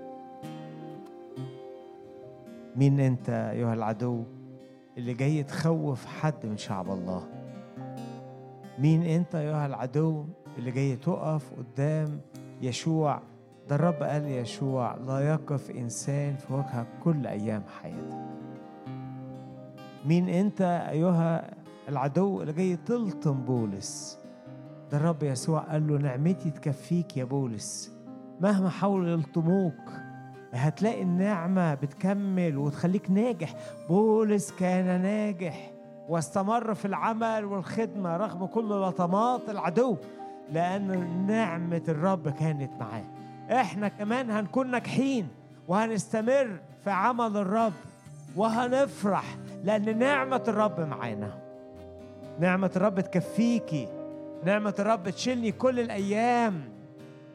[2.76, 4.24] مين انت أيها العدو
[4.97, 7.28] اللي جاي تخوف حد من شعب الله؟
[8.80, 10.26] مين انت أيها العدو
[10.57, 12.22] اللي جاي تقف قدام
[12.61, 13.22] يشوع؟
[13.69, 18.22] ده الرب قال يشوع لا يقف إنسان في وجهك كل أيام حياتك.
[20.05, 20.61] مين انت
[20.91, 21.53] أيها
[21.89, 24.19] العدو اللي جاي تلطم بولس؟
[24.91, 27.91] ده الرب يسوع قال له نعمتي تكفيك يا بولس
[28.41, 30.01] مهما حاولوا يلطموك
[30.54, 33.54] هتلاقي النعمة بتكمل وتخليك ناجح.
[33.89, 35.72] بولس كان ناجح
[36.10, 39.97] واستمر في العمل والخدمة رغم كل لطمات العدو
[40.52, 43.04] لأن نعمة الرب كانت معاه.
[43.52, 45.28] إحنا كمان هنكون ناجحين
[45.68, 47.74] وهنستمر في عمل الرب
[48.36, 49.24] وهنفرح
[49.64, 51.32] لأن نعمة الرب معانا.
[52.39, 53.88] نعمة الرب تكفيكي
[54.45, 56.62] نعمة الرب تشيلني كل الأيام.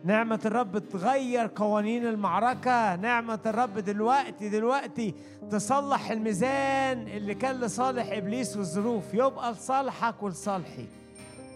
[0.04, 2.96] نعمة الرب تغير قوانين المعركة.
[2.96, 5.14] نعمة الرب دلوقتي دلوقتي
[5.50, 9.14] تصلح الميزان اللي كان لصالح إبليس والظروف.
[9.14, 10.86] يبقى لصالحك ولصالحي.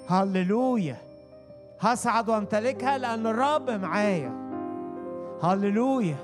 [0.09, 0.97] هللويا.
[1.81, 4.33] هصعد وامتلكها لأن الرب معايا.
[5.43, 6.17] هللويا.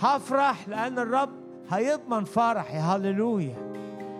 [0.00, 1.30] هفرح لأن الرب
[1.70, 2.76] هيضمن فرحي.
[2.78, 3.74] هللويا.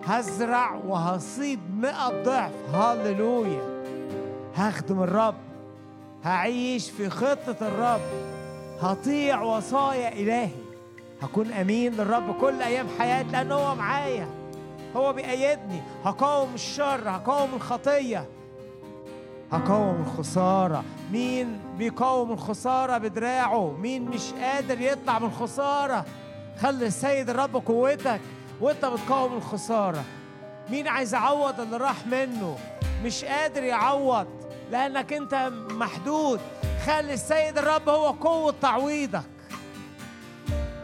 [0.05, 2.75] هزرع وهصيب مئة ضعف.
[2.75, 3.83] هللويا.
[4.55, 5.35] هخدم الرب.
[6.25, 8.01] هعيش في خطة الرب.
[8.81, 10.49] هطيع وصايا إلهي.
[11.21, 14.27] هكون أمين للرب كل أيام حياتي لأن هو معايا.
[14.95, 15.81] هو بيأيدني.
[16.05, 18.25] هقاوم الشر هقاوم الخطية.
[19.51, 20.83] هقاوم الخسارة.
[21.11, 26.05] مين بيقاوم الخسارة بدراعه؟ مين مش قادر يطلع من الخسارة؟
[26.59, 28.21] خلي السيد الرب قوتك
[28.61, 30.03] وانت بتقاوم الخسارة.
[30.69, 32.57] مين عايز يعوض اللي راح منه؟
[33.03, 34.27] مش قادر يعوض.
[34.71, 36.39] لأنك أنت محدود.
[36.85, 39.23] خلي السيد الرب هو قوة تعويضك.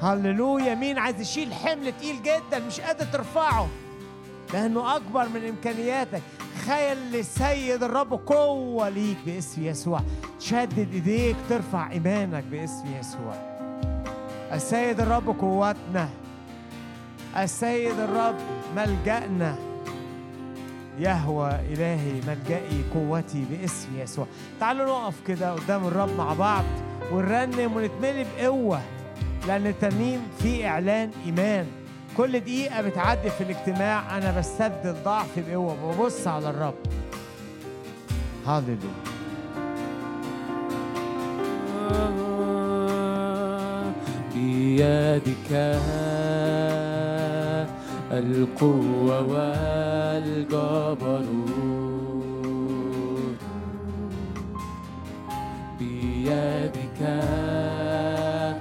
[0.02, 0.76] هللويا.
[0.76, 3.68] مين عايز يشيل حمل تقيل جدا مش قادر ترفعه؟
[4.54, 6.22] لأنه أكبر من إمكانياتك.
[6.66, 10.02] خيل السيد الرب قوة ليك باسم يسوع.
[10.40, 13.36] تشدد إيديك ترفع إيمانك باسم يسوع.
[14.54, 16.10] السيد الرب قوتنا.
[17.38, 18.36] السيد الرب
[18.76, 19.71] ملجأنا.
[21.00, 24.28] يهوى إلهي ملجئي قوتي باسم يسوع.
[24.60, 26.64] تعالوا نقف كده قدام الرب مع بعض
[27.12, 28.82] ونرنم ونتملي بقوة
[29.48, 31.66] لأن الترنيم فيه إعلان إيمان.
[32.18, 36.76] كل دقيقة بتعدي في الاجتماع أنا بستبدل ضعفي بقوة ببص على الرب.
[38.48, 38.92] هاليلويا
[44.36, 45.52] بيدك
[48.12, 50.52] القوة والجبروت.
[55.80, 57.00] بيدك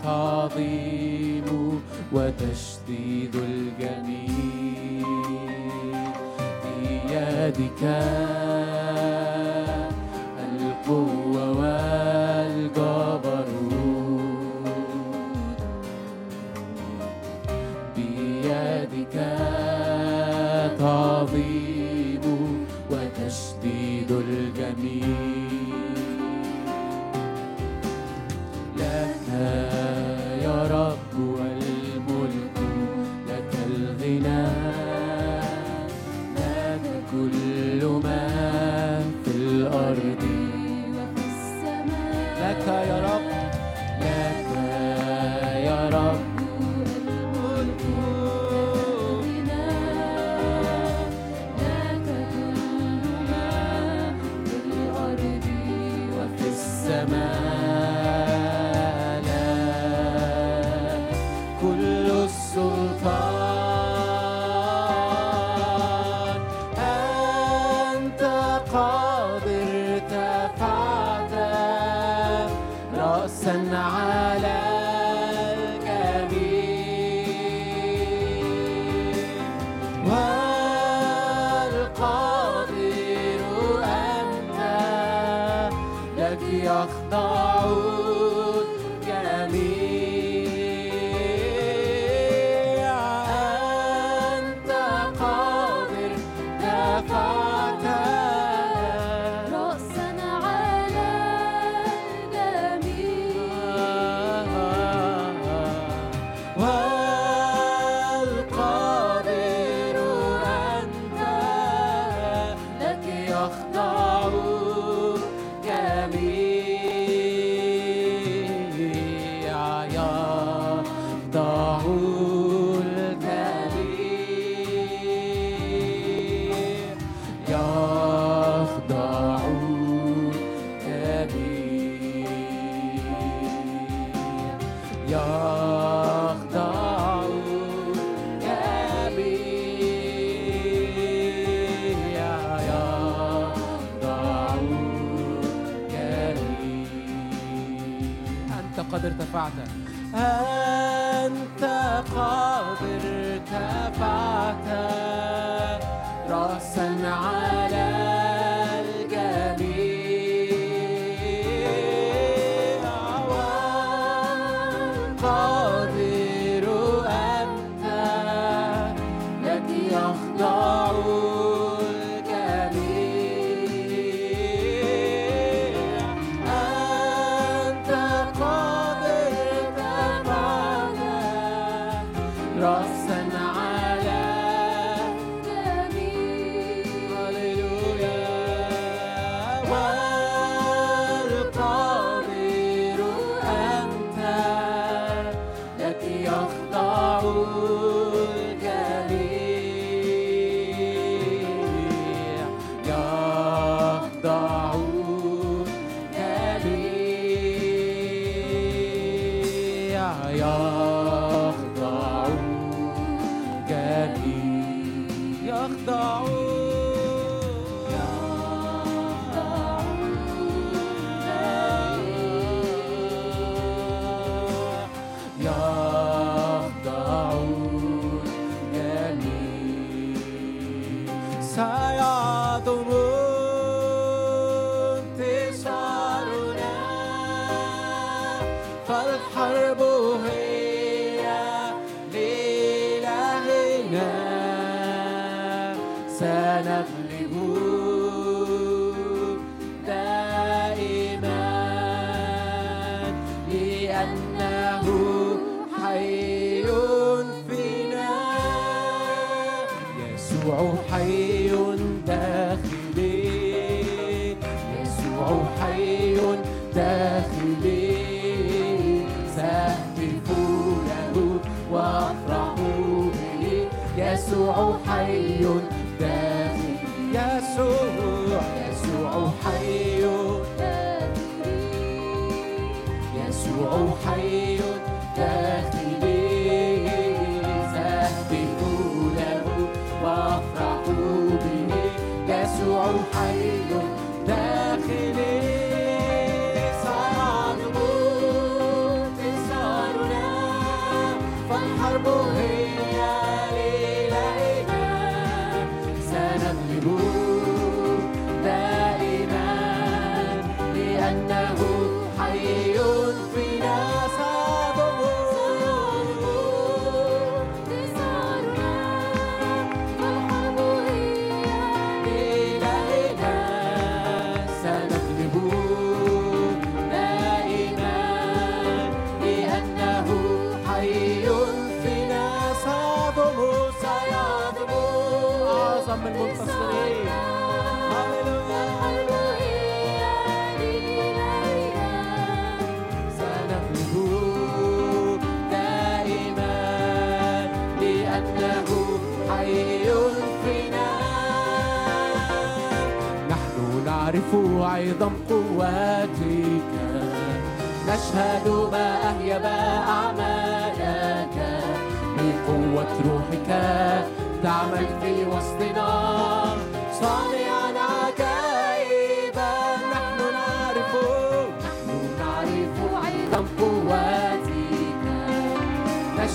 [0.03, 1.49] تعظيم
[2.13, 4.31] وتشديد الجميع
[6.65, 7.83] بيدك
[10.39, 12.81] القوة والجبروت.
[17.97, 19.40] بيدك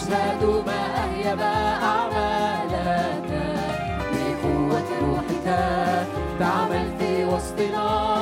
[0.05, 3.29] نشهد ما أهيب أعمالك.
[4.13, 5.47] بقوة روحك
[6.39, 8.14] تعمل في وسطنا.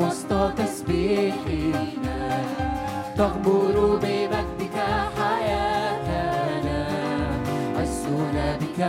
[0.00, 2.18] وسط تسبيحنا.
[3.16, 4.76] تغمر بمجدك
[5.18, 6.78] حياتنا.
[7.76, 8.80] عزنا بك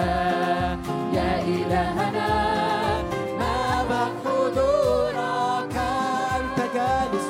[1.18, 2.30] يا إلهنا.
[4.24, 5.76] حضورك
[6.38, 7.30] أنت جالس.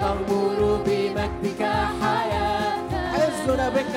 [0.00, 1.62] تغمر بمجدك
[2.00, 3.02] حياتنا.
[3.14, 3.94] عزنا بك.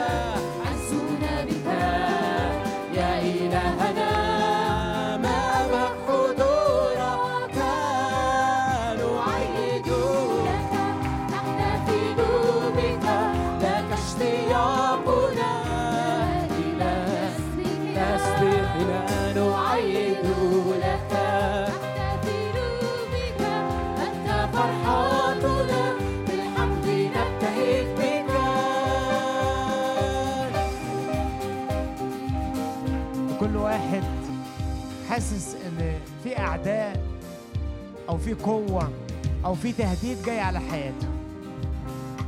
[36.28, 37.04] في أعداء
[38.10, 38.90] أو في قوة
[39.46, 41.08] أو في تهديد جاي على حياته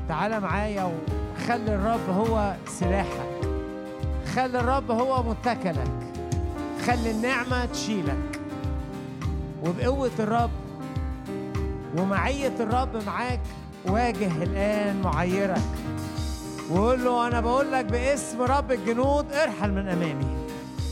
[0.09, 3.29] تعال معايا وخلي الرب هو سلاحك.
[4.35, 5.91] خلي الرب هو متكلك.
[6.85, 8.41] خلي النعمة تشيلك.
[9.65, 10.51] وبقوة الرب
[11.97, 13.41] ومعية الرب معاك
[13.85, 15.61] واجه الآن معيرك
[16.71, 20.38] وقول له أنا بقول لك باسم رب الجنود ارحل من أمامي.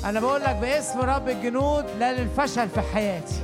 [0.05, 3.35] أنا بقول لك باسم رب الجنود لا للفشل في حياتي.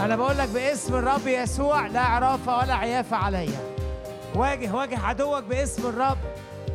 [0.00, 3.60] أنا بقول لك باسم الرب يسوع لا عرافه ولا عيافه عليا.
[4.34, 6.18] واجه واجه عدوك باسم الرب.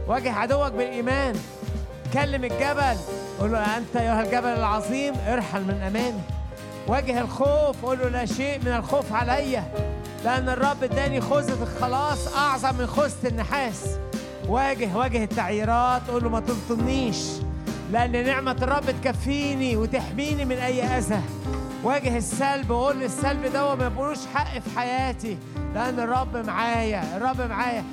[0.08, 1.36] واجه عدوك بالإيمان.
[2.14, 2.97] كلم الجبل.
[3.39, 6.22] قول له أنت أيها الجبل العظيم ارحل من أمامي.
[6.88, 7.86] واجه الخوف.
[7.86, 9.64] قول له لا شيء من الخوف عليا
[10.24, 13.86] لأن الرب اداني خوذه الخلاص أعظم من خوذه النحاس.
[14.47, 16.01] واجه واجه التعييرات.
[16.10, 17.18] قول له ما تلطمنيش.
[17.91, 21.21] لأن نعمة الرب تكفيني وتحميني من أي أذى.
[21.83, 25.37] واجه السلب وقول للسلب ده ما يبقولوش حق في حياتي.
[25.74, 27.83] لأن الرب معايا الرب معايا.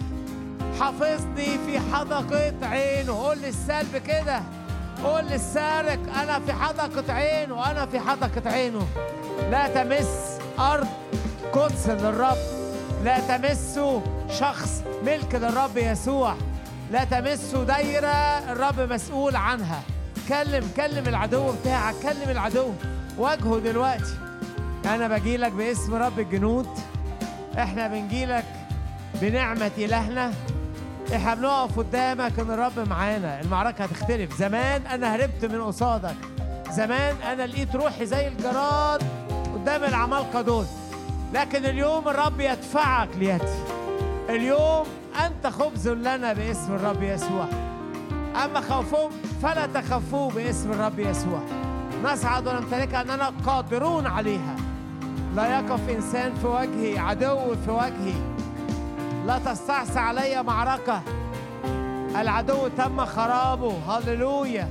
[0.80, 4.42] حافظني في حدقة عينه قول للسلب كده.
[5.04, 8.86] قول للسارق أنا في حدقة عينه أنا في حدقة عينه.
[9.50, 10.88] لا تمس أرض
[11.52, 12.38] قدس للرب.
[13.04, 14.00] لا تمسوا
[14.30, 16.34] شخص ملك للرب يسوع.
[16.92, 19.82] لا تمسوا دايرة الرب مسؤول عنها.
[20.28, 22.72] كلم كلم العدو بتاعك كلم العدو.
[23.18, 24.14] واجهه دلوقتي.
[24.84, 26.68] أنا بجيلك باسم رب الجنود.
[27.58, 28.44] إحنا بنجيلك
[29.20, 30.32] بنعمة إلهنا.
[31.14, 33.40] إحنا بنقف قدامك إن الرب معانا.
[33.40, 34.38] المعركة هتختلف.
[34.38, 36.16] زمان أنا هربت من قصادك.
[36.70, 39.02] زمان أنا لقيت روحي زي الجراد
[39.54, 40.66] قدام العمالقة دول.
[41.34, 43.44] لكن اليوم الرب يدفعك ليدي
[44.28, 44.86] اليوم
[45.26, 47.46] أنت خبز لنا باسم الرب يسوع.
[48.44, 49.10] أما خوفهم
[49.42, 51.40] فلا تخافوا باسم الرب يسوع.
[52.04, 54.56] نصعد ونمتلكها أننا قادرون عليها.
[55.36, 58.14] لا يقف إنسان في وجهي عدو في وجهي
[59.26, 61.02] لا تستعصي علي معركة.
[62.20, 63.78] العدو تم خرابه.
[63.88, 64.68] هللويا.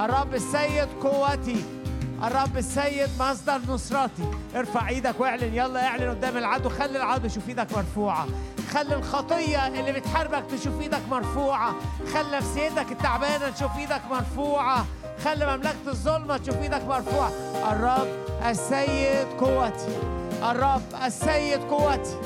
[0.00, 1.64] الرب السيد قوتي.
[2.22, 4.30] الرب السيد مصدر نصرتي.
[4.56, 6.68] ارفع إيدك واعلن يلا اعلن قدام العدو.
[6.68, 8.26] خلي العدو يشوف إيدك مرفوعة.
[8.72, 11.74] خلي الخطية اللي بتحاربك تشوف إيدك مرفوعة.
[12.14, 14.86] خلي نفسيتك التعبانة تشوف إيدك مرفوعة.
[15.24, 17.30] خلي مملكة الظلمة تشوف إيدك مرفوعة.
[17.72, 18.08] الرب
[18.46, 19.98] السيد قوتي.
[20.42, 22.16] الرب السيد قوتي.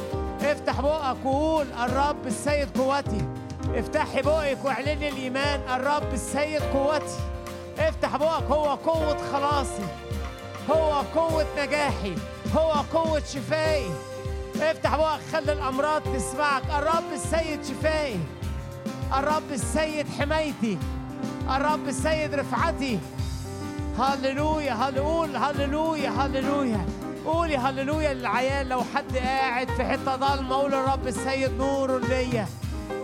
[0.42, 3.26] افتح بقك وقول الرب السيد قوتي.
[3.74, 5.60] افتحي بقك واعلني الإيمان.
[5.74, 7.18] الرب السيد قوتي.
[7.78, 9.86] افتح بقك هو قوة خلاصي.
[10.70, 12.14] هو قوة نجاحي.
[12.56, 13.90] هو قوة شفائي.
[14.60, 16.62] افتح بقك خلي الأمراض تسمعك.
[16.78, 18.20] الرب السيد شفائي.
[19.18, 20.78] الرب السيد حمايتي.
[21.50, 22.98] الرب السيد رفعتي.
[23.98, 26.86] هللويا هنقول هللويا هللويا.
[27.26, 28.68] قولي هللويا للعيال.
[28.68, 32.46] لو حد قاعد في حتة ضلمة قول الرب السيد نور ليا.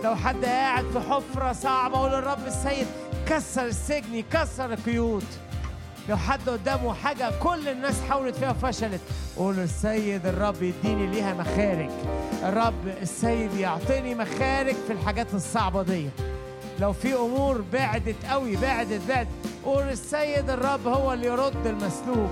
[0.03, 2.87] لو حد قاعد في حفرة صعبة قول الرب السيد
[3.27, 5.23] كسر السجن كسر القيود
[6.09, 9.01] لو حد قدامه حاجة كل الناس حاولت فيها وفشلت
[9.37, 11.89] قول السيد الرب يديني ليها مخارج.
[12.43, 16.09] الرب السيد يعطيني مخارج في الحاجات الصعبة دي.
[16.79, 19.27] لو في أمور بعدت قوي بعدت بعدت
[19.65, 22.29] قول السيد الرب هو اللي يرد المسلوب.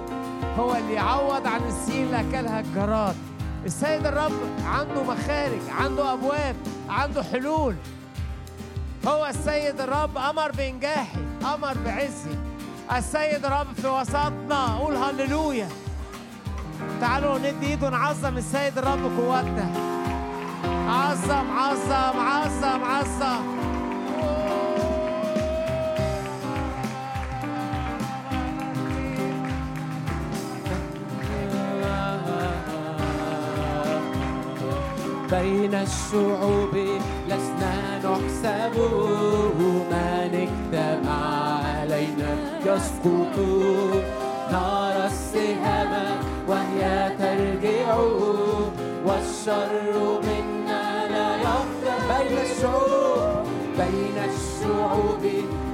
[0.57, 3.15] هو اللي يعوض عن السين اللي أكلها الجراد.
[3.65, 4.32] السيد الرب
[4.65, 6.56] عنده مخارج عنده أبواب
[6.90, 7.76] عنده حلول.
[9.08, 11.20] هو السيد الرب أمر بإنجاحي
[11.54, 12.38] أمر بعزي
[12.98, 15.68] السيد الرب في وسطنا قول هللويا.
[17.02, 19.68] تعالوا ندي ايد ونعظم السيد الرب قوتنا.
[20.88, 23.54] عظم عظم عظم عظم.
[35.32, 36.76] بين الشعوب
[37.28, 37.82] لسنا
[38.14, 38.76] نحسب
[39.60, 39.94] من
[40.34, 41.19] اجتمع
[41.65, 42.31] علينا.
[42.65, 43.35] يسقط
[44.52, 45.91] نرى السهام
[46.48, 46.81] وهي
[47.19, 47.98] ترجع
[49.06, 49.72] والشر
[50.27, 53.45] منا لا يقدر بين الشعوب
[53.77, 55.23] بين الشعوب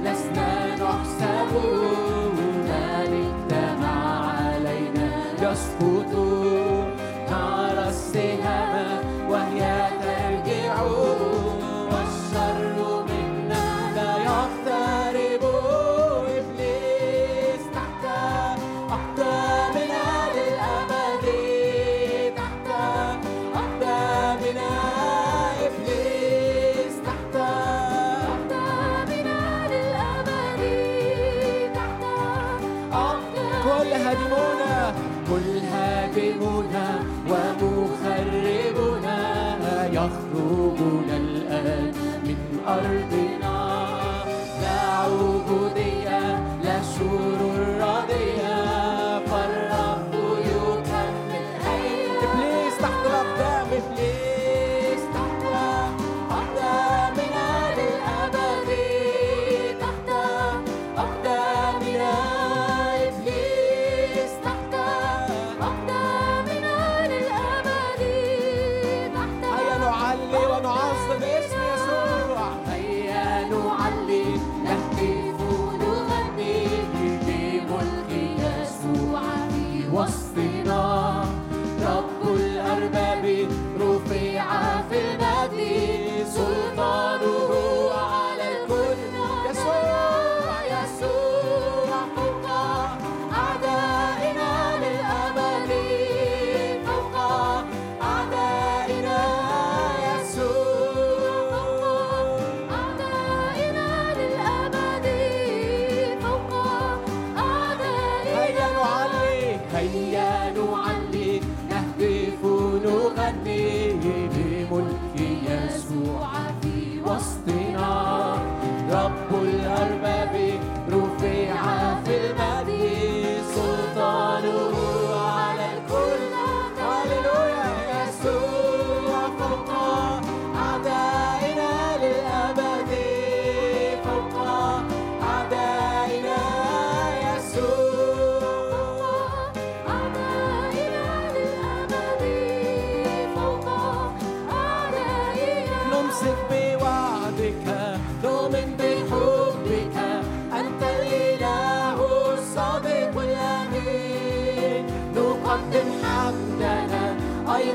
[0.04, 0.50] لسنا
[0.82, 1.52] نحسب
[2.36, 2.70] من
[3.04, 3.96] اجتمع
[4.40, 5.08] علينا.
[5.42, 6.12] يسقط
[7.30, 8.69] نرى السهام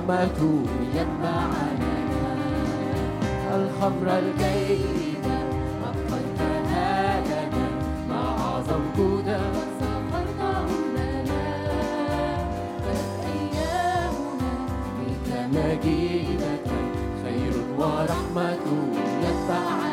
[0.00, 0.62] ورحمته
[0.94, 1.92] يتبعنا.
[3.56, 5.38] الخمر الجيدة
[5.88, 7.66] أبقيتها لنا.
[10.96, 11.44] لنا.
[13.32, 14.52] أيامنا
[17.22, 18.80] خير ورحمته
[19.22, 19.89] يتبعنا.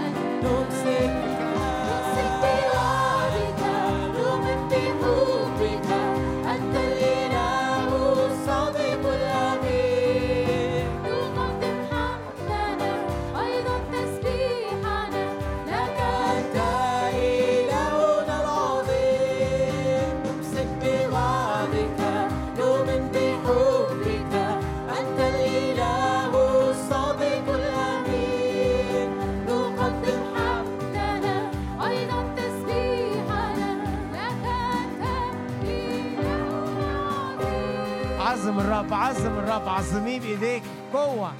[38.87, 41.31] الرب عظم الرب عظميه بايديك قوة.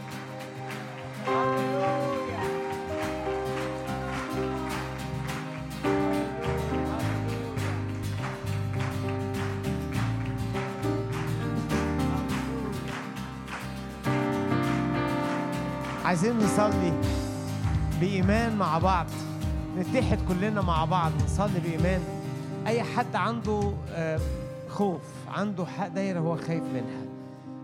[16.06, 16.94] عايزين نصلي
[18.00, 19.06] بإيمان مع بعض.
[19.78, 22.02] نتحد كلنا مع بعض نصلي بإيمان.
[22.68, 24.20] أي حد عنده آه،
[24.70, 26.97] خوف عنده حق دايرة هو خايف منها.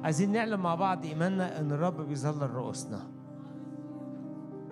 [0.04, 3.00] عايزين نعلم مع بعض إيماننا إن الرب بيظلل رؤوسنا.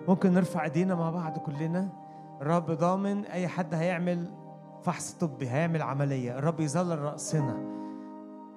[0.08, 1.88] ممكن نرفع إيدينا مع بعض كلنا.
[2.40, 4.26] الرب ضامن أي حد هيعمل
[4.82, 6.38] فحص طبي هيعمل عملية.
[6.38, 7.56] الرب يظلل رأسنا.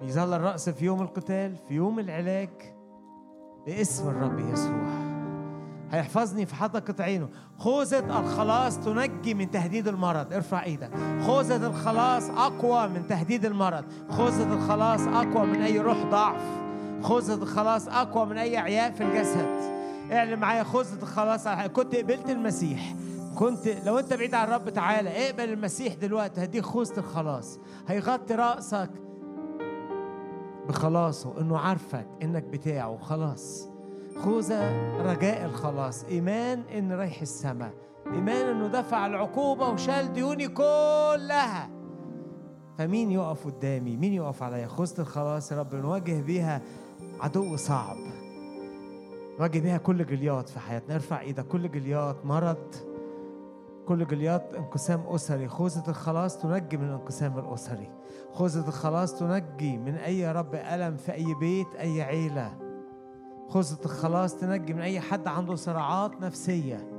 [0.02, 2.50] يظلل رأس في يوم القتال في يوم العلاج
[3.66, 5.05] باسم الرب يسوع.
[5.92, 7.30] هيحفظني في حدقة عينه.
[7.58, 10.34] خوذة الخلاص تنجي من تهديد المرض.
[10.34, 10.90] ارفع إيدك.
[11.26, 13.86] خوذة الخلاص أقوى من تهديد المرض.
[14.10, 16.42] خوذة الخلاص أقوى من أي روح ضعف.
[17.02, 19.76] خوذة الخلاص أقوى من أي عياء في الجسد.
[20.12, 21.48] اعلن معايا خوذة الخلاص.
[21.48, 22.96] كنت قبلت المسيح.
[23.36, 26.44] كنت لو انت بعيد عن الرب تعالى اقبل المسيح دلوقتي.
[26.44, 27.60] هديك خوذة الخلاص.
[27.88, 28.90] هيغطي رأسك
[30.68, 32.98] بخلاصه انه عارفك انك بتاعه.
[32.98, 33.75] خلاص.
[34.18, 36.04] خوذة رجاء الخلاص.
[36.04, 37.74] إيمان إن رايح السماء.
[38.08, 41.70] إيمان إنه دفع العقوبة وشال ديوني كلها.
[42.78, 46.62] فمين يقف قدامي؟ مين يقف عليا؟ خوذة الخلاص يا رب نواجه بيها
[47.20, 47.98] عدو صعب.
[49.40, 50.96] نواجه بيها كل جليات في حياتنا.
[50.96, 51.48] ارفع إيدك.
[51.48, 52.76] كل جليات مرض.
[53.88, 55.48] كل جليات انقسام أسري.
[55.48, 57.90] خوذة الخلاص تنجي من الانقسام الأسري.
[58.32, 62.65] خوذة الخلاص تنجي من يا رب ألم في أي بيت أي عيلة.
[63.50, 66.92] خوذة الخلاص تنجي من أي حد عنده صراعات نفسية.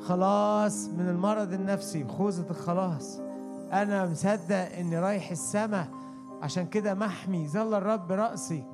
[0.00, 3.20] خلاص من المرض النفسي خوذة الخلاص
[3.72, 5.86] أنا مصدق إني رايح السماء.
[6.42, 8.64] عشان كده محمي ظل الرب رأسي.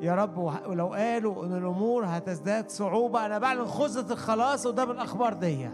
[0.00, 5.68] يا رب ولو قالوا إن الأمور هتزداد صعوبة أنا بعلن خوذة الخلاص قدام الأخبار دي.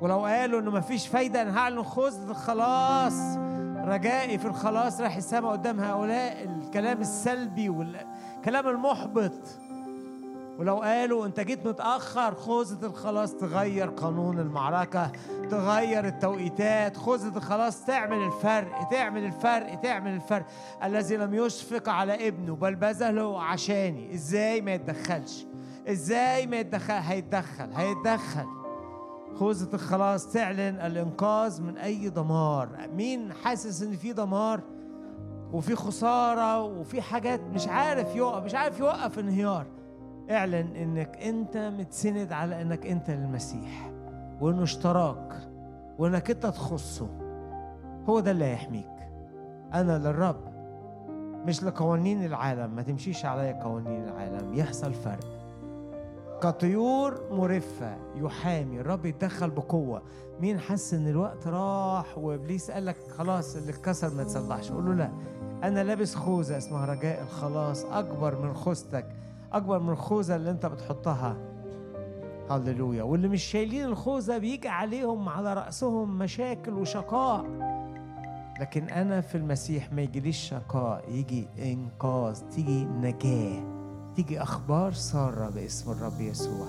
[0.00, 3.36] ولو قالوا إنه مفيش فايدة أنا هعلن خوذة الخلاص
[3.84, 6.44] رجائي في الخلاص راح السماء قدام هؤلاء.
[6.44, 9.32] الكلام السلبي والكلام المحبط.
[10.58, 15.12] ولو قالوا انت جيت متأخر خوذة الخلاص تغير قانون المعركة
[15.50, 20.46] تغير التوقيتات خوذة الخلاص تعمل الفرق تعمل الفرق تعمل الفرق.
[20.84, 24.14] الذي لم يشفق على ابنه بل بذله عشاني.
[24.14, 25.46] إزاي ما يتدخلش؟
[25.88, 28.46] إزاي ما يتدخل؟ هيتدخل هيتدخل.
[29.34, 32.68] خوذة الخلاص تعلن الإنقاذ من أي دمار.
[32.96, 34.60] مين حاسس إن في دمار؟
[35.52, 39.66] وفي خسارة وفي حاجات مش عارف يوقف مش عارف يوقف انهيار.
[40.30, 43.90] اعلن إنك أنت متسند على إنك أنت للمسيح
[44.40, 45.32] وإنه اشتراك
[45.98, 47.08] وإنك أنت تخصه.
[48.08, 48.90] هو ده اللي هيحميك.
[49.74, 50.40] أنا للرب
[51.46, 52.70] مش لقوانين العالم.
[52.70, 54.54] ما تمشيش عليا قوانين العالم.
[54.54, 55.24] يحصل فرق.
[56.42, 58.80] كطيور مرفة يحامي.
[58.80, 60.02] الرب يتدخل بقوة.
[60.40, 64.94] مين حس إن الوقت راح وإبليس قال لك خلاص اللي اتكسر ما تصلحش؟ قول له
[64.94, 65.10] لا.
[65.62, 69.06] أنا لابس خوذة اسمها رجاء الخلاص أكبر من خوذتك.
[69.56, 71.36] أكبر من الخوذة اللي أنت بتحطها.
[72.50, 73.02] هللويا.
[73.02, 77.44] واللي مش شايلين الخوذة بيجي عليهم على رأسهم مشاكل وشقاء.
[78.60, 83.62] لكن أنا في المسيح ما يجيليش شقاء يجي إنقاذ تيجي نجاة
[84.16, 86.66] تيجي أخبار سارة باسم الرب يسوع.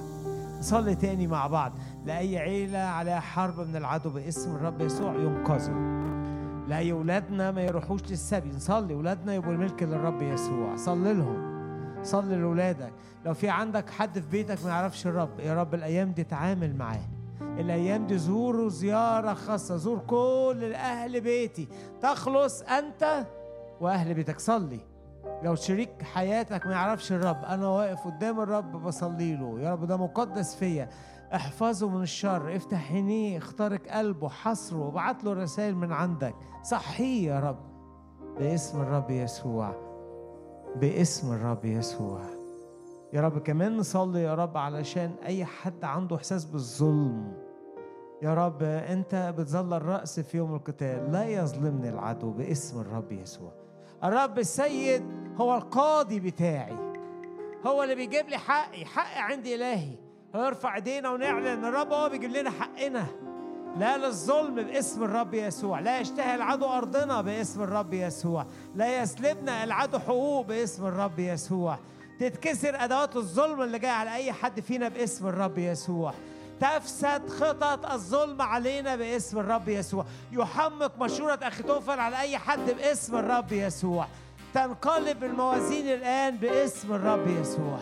[0.59, 1.71] نصلي تاني مع بعض.
[2.05, 5.95] لأي عيلة عليها حرب من العدو باسم الرب يسوع ينقذوا.
[6.67, 8.49] لأي أولادنا ما يروحوش للسبي.
[8.49, 8.93] نصلي.
[8.93, 10.75] أولادنا يبقوا الملك للرب يسوع.
[10.75, 11.54] صلي لهم.
[12.05, 12.93] صلي لاولادك
[13.25, 17.07] لو في عندك حد في بيتك ما يعرفش الرب يا رب الأيام دي تعامل معاه.
[17.41, 21.67] الأيام دي زوروا زيارة خاصة زور كل أهل بيتي.
[22.01, 23.25] تخلص أنت
[23.81, 24.79] وأهل بيتك صلي.
[25.43, 29.59] لو شريك حياتك ما يعرفش الرب أنا واقف قدام الرب بصلي له.
[29.59, 30.89] يا رب ده مقدس فيا.
[31.35, 32.55] احفظه من الشر.
[32.55, 34.77] افتح عينيه اخترق قلبه حصره.
[34.77, 36.35] وابعت له رسائل من عندك.
[36.63, 37.59] صحيه يا رب.
[38.39, 39.84] باسم الرب يسوع.
[40.75, 42.21] باسم الرب يسوع.
[43.13, 47.33] يا رب كمان نصلي يا رب علشان أي حد عنده إحساس بالظلم.
[48.21, 51.11] يا رب أنت بتظل الرأس في يوم القتال.
[51.11, 53.51] لا يظلمني العدو باسم الرب يسوع.
[54.03, 55.03] الرب السيد
[55.37, 56.77] هو القاضي بتاعي.
[57.67, 58.85] هو اللي بيجيب لي حقي.
[58.85, 59.95] حقي عند إلهي.
[60.35, 63.05] هنرفع إيدينا ونعلن الرب هو بيجيب لنا حقنا.
[63.77, 68.45] لا للظلم باسم الرب يسوع لا يشتهي العدو أرضنا باسم الرب يسوع
[68.75, 71.79] لا يسلبنا العدو حقوق باسم الرب يسوع.
[72.19, 76.13] تتكسر أدوات الظلم اللي جاية على أي حد فينا باسم الرب يسوع.
[76.61, 80.05] تفسد خطط الظلم علينا باسم الرب يسوع.
[80.31, 84.07] يحمق مشورة أخيتوفل على أي حد باسم الرب يسوع.
[84.53, 87.79] تنقلب الموازين الآن باسم الرب يسوع.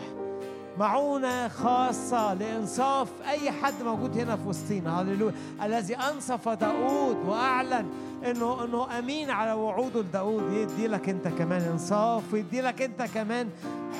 [0.78, 5.00] معونة خاصة لإنصاف أي حد موجود هنا في وسطينا.
[5.00, 5.34] هللويا.
[5.62, 7.86] الذي أنصف داود وأعلن
[8.26, 10.52] إنه إنه أمين على وعوده لداود.
[10.52, 13.50] يدي لك أنت كمان إنصاف ويدي لك أنت كمان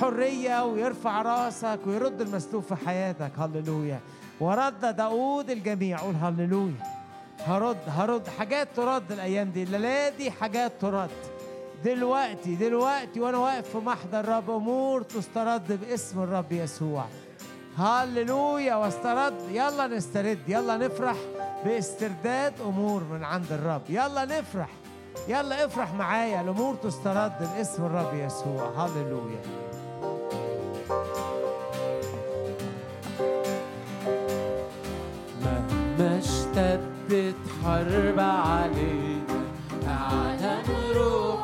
[0.01, 3.31] حرية ويرفع رأسك ويرد المسلوب في حياتك.
[3.39, 3.99] هللويا.
[4.39, 5.99] ورد داود الجميع.
[5.99, 6.95] قول هللويا.
[7.45, 8.27] هرد هرد.
[8.27, 9.63] حاجات ترد الأيام دي.
[9.63, 11.09] الليلة دي حاجات ترد.
[11.85, 17.05] دلوقتي دلوقتي وأنا واقف في محضر الرب أمور تسترد باسم الرب يسوع.
[17.77, 19.33] هللويا واسترد.
[19.51, 21.15] يلا نسترد يلا نفرح
[21.65, 23.81] باسترداد أمور من عند الرب.
[23.89, 24.69] يلا نفرح
[25.27, 26.41] يلا افرح معايا.
[26.41, 28.69] الأمور تسترد باسم الرب يسوع.
[28.77, 29.41] هللويا.
[35.41, 39.45] مهما اشتدت حرب علينا
[39.87, 40.63] أعلن
[40.95, 41.34] روحك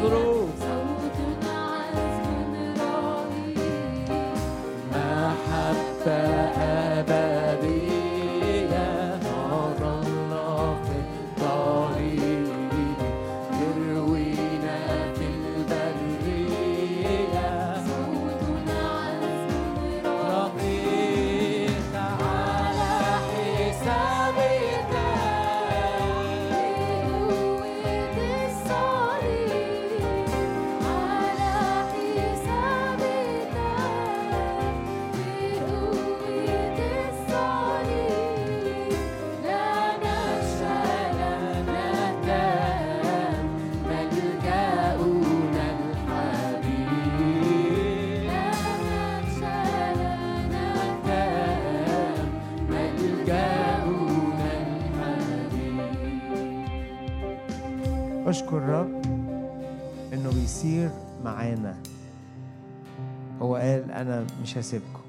[0.00, 0.31] Хозру.
[58.42, 59.02] اشكر الرب
[60.12, 60.90] إنه بيسير
[61.24, 61.76] معانا.
[63.42, 65.02] هو قال أنا مش هسيبكم.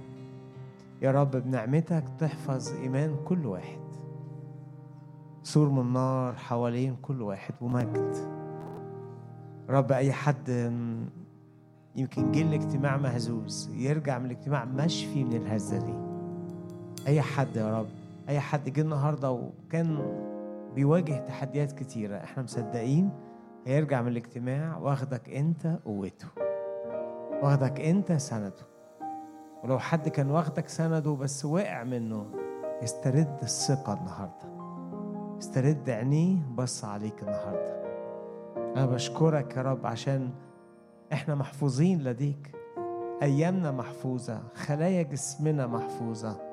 [1.02, 3.78] يا رب بنعمتك تحفظ إيمان كل واحد.
[5.44, 8.16] سور من نار حوالين كل واحد ومجد.
[9.70, 10.50] رب أي حد
[11.96, 15.94] يمكن جه الاجتماع مهزوز يرجع من الاجتماع مشفي من الهزة دي.
[17.08, 17.88] أي حد يا رب
[18.30, 20.00] أي حد جه النهارده وكان
[20.76, 22.18] بيواجه تحديات كتيرة.
[22.18, 23.10] إحنا مصدقين
[23.66, 26.28] هيرجع من الاجتماع واخدك أنت قوته.
[27.44, 28.74] واخدك أنت سنده.
[29.64, 32.26] ولو حد كان واخدك سنده بس وقع منه
[32.82, 34.54] يسترد الثقة النهارده.
[35.40, 37.84] استرد عينيه بص عليك النهارده.
[38.76, 40.30] أنا بشكرك يا رب عشان
[41.14, 42.56] إحنا محفوظين لديك.
[43.22, 44.40] أيامنا محفوظة.
[44.56, 46.53] خلايا جسمنا محفوظة.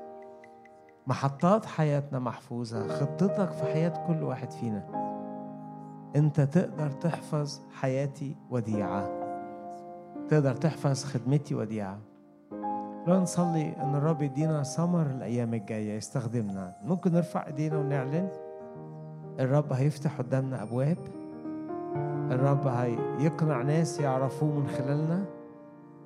[1.11, 4.87] محطات حياتنا محفوظة خطتك في حياة كل واحد فينا.
[6.17, 9.09] انت تقدر تحفظ حياتي وديعة.
[10.29, 11.99] تقدر تحفظ خدمتي وديعة.
[13.07, 16.75] لو نصلي إن الرب يدينا ثمر الأيام الجاية يستخدمنا.
[16.85, 18.29] ممكن نرفع إيدينا ونعلن؟
[19.41, 20.99] الرب هيفتح قدامنا أبواب.
[22.31, 25.25] الرب هيقنع ناس يعرفوه من خلالنا.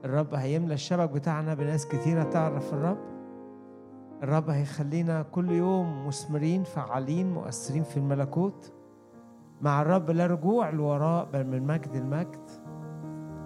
[0.04, 3.13] الرب هيملى الشبك بتاعنا بناس كتيرة تعرف الرب.
[4.22, 8.72] الرب هيخلينا كل يوم مثمرين فعالين مؤثرين في الملكوت.
[9.60, 12.50] مع الرب لا رجوع لوراء بل من مجد المجد.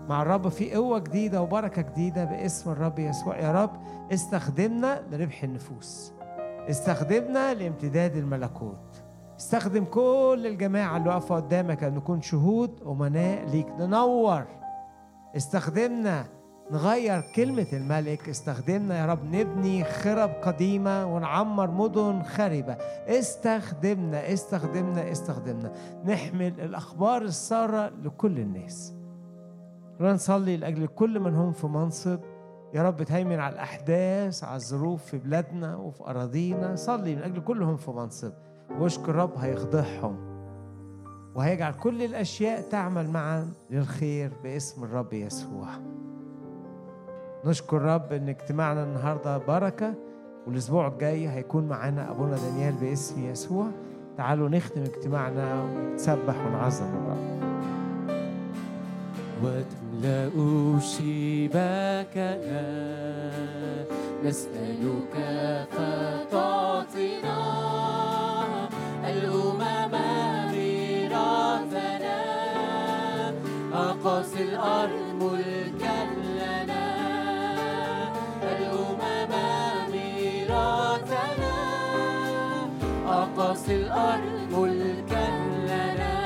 [0.09, 3.39] مع الرب في قوة جديدة وبركة جديدة باسم الرب يسوع.
[3.39, 3.71] يا رب
[4.13, 6.13] استخدمنا لربح النفوس.
[6.71, 9.03] استخدمنا لامتداد الملكوت.
[9.39, 13.67] استخدم كل الجماعة اللي واقفة قدامك أن نكون شهود أمناء ليك.
[13.79, 14.45] ننور.
[15.37, 16.25] استخدمنا
[16.71, 18.29] نغير كلمة الملك.
[18.29, 22.73] استخدمنا يا رب نبني خرب قديمة ونعمر مدن خربة.
[23.07, 25.73] استخدمنا استخدمنا استخدمنا.
[26.05, 28.95] نحمل الأخبار السارة لكل الناس.
[30.01, 32.21] نصلي لأجل كل من هم في منصب.
[32.75, 36.77] يا رب تهيمن على الأحداث على الظروف في بلادنا وفي أراضينا.
[36.77, 38.33] صلي من أجل كلهم في منصب.
[38.79, 40.17] واشكر رب هيخضعهم.
[41.35, 45.69] وهيجعل كل الأشياء تعمل معا للخير باسم الرب يسوع.
[47.45, 49.95] نشكر رب إن اجتماعنا النهارده بركة
[50.47, 53.67] والأسبوع الجاي هيكون معانا أبونا دانيال باسم يسوع.
[54.17, 57.39] تعالوا نختم اجتماعنا ونتسبح ونعظم الرب.
[59.43, 62.63] وتملأ شباكنا
[64.25, 65.15] نسألك
[65.71, 67.39] فتعطينا
[69.05, 69.93] الأمم
[70.53, 72.19] ميراثنا.
[73.73, 75.98] أقاصي الأرض ملكنا
[83.49, 85.27] الأرض ملكا
[85.69, 86.17] لنا.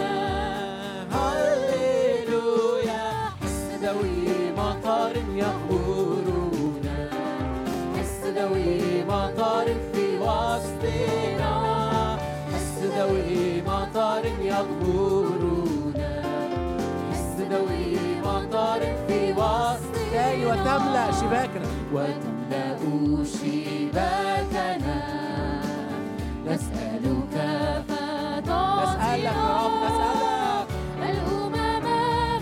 [1.15, 3.11] هللويا.
[4.57, 5.15] مطار
[9.09, 11.53] مطار في وسطنا.
[13.67, 14.23] مطار
[18.25, 20.29] مطار في وسطنا.
[20.29, 21.69] أيوة، وتملأ شباكنا.
[21.93, 25.22] وتملأ شباكنا.
[29.13, 30.69] نسألك يا رب نسألك
[31.11, 31.85] الأمم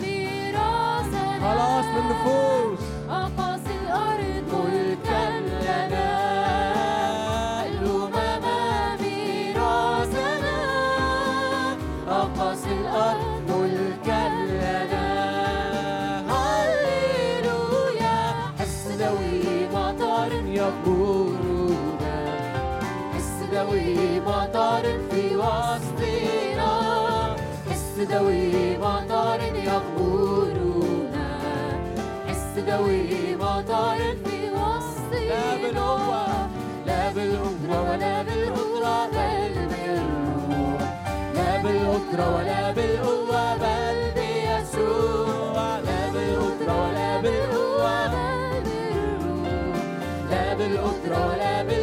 [0.02, 2.69] ميراثنا خلاص من فوق.
[28.10, 31.28] دوي عطارد يغمرنا
[32.28, 32.58] حس
[35.62, 36.48] بالقوة
[36.86, 38.22] لا بالقدرة ولا
[41.34, 49.76] لا بالقدرة ولا بالقوة بل بيسوع لا بالقدرة ولا بالقوة بل بالروح
[50.30, 51.79] لا بالقدرة ولا بالقوة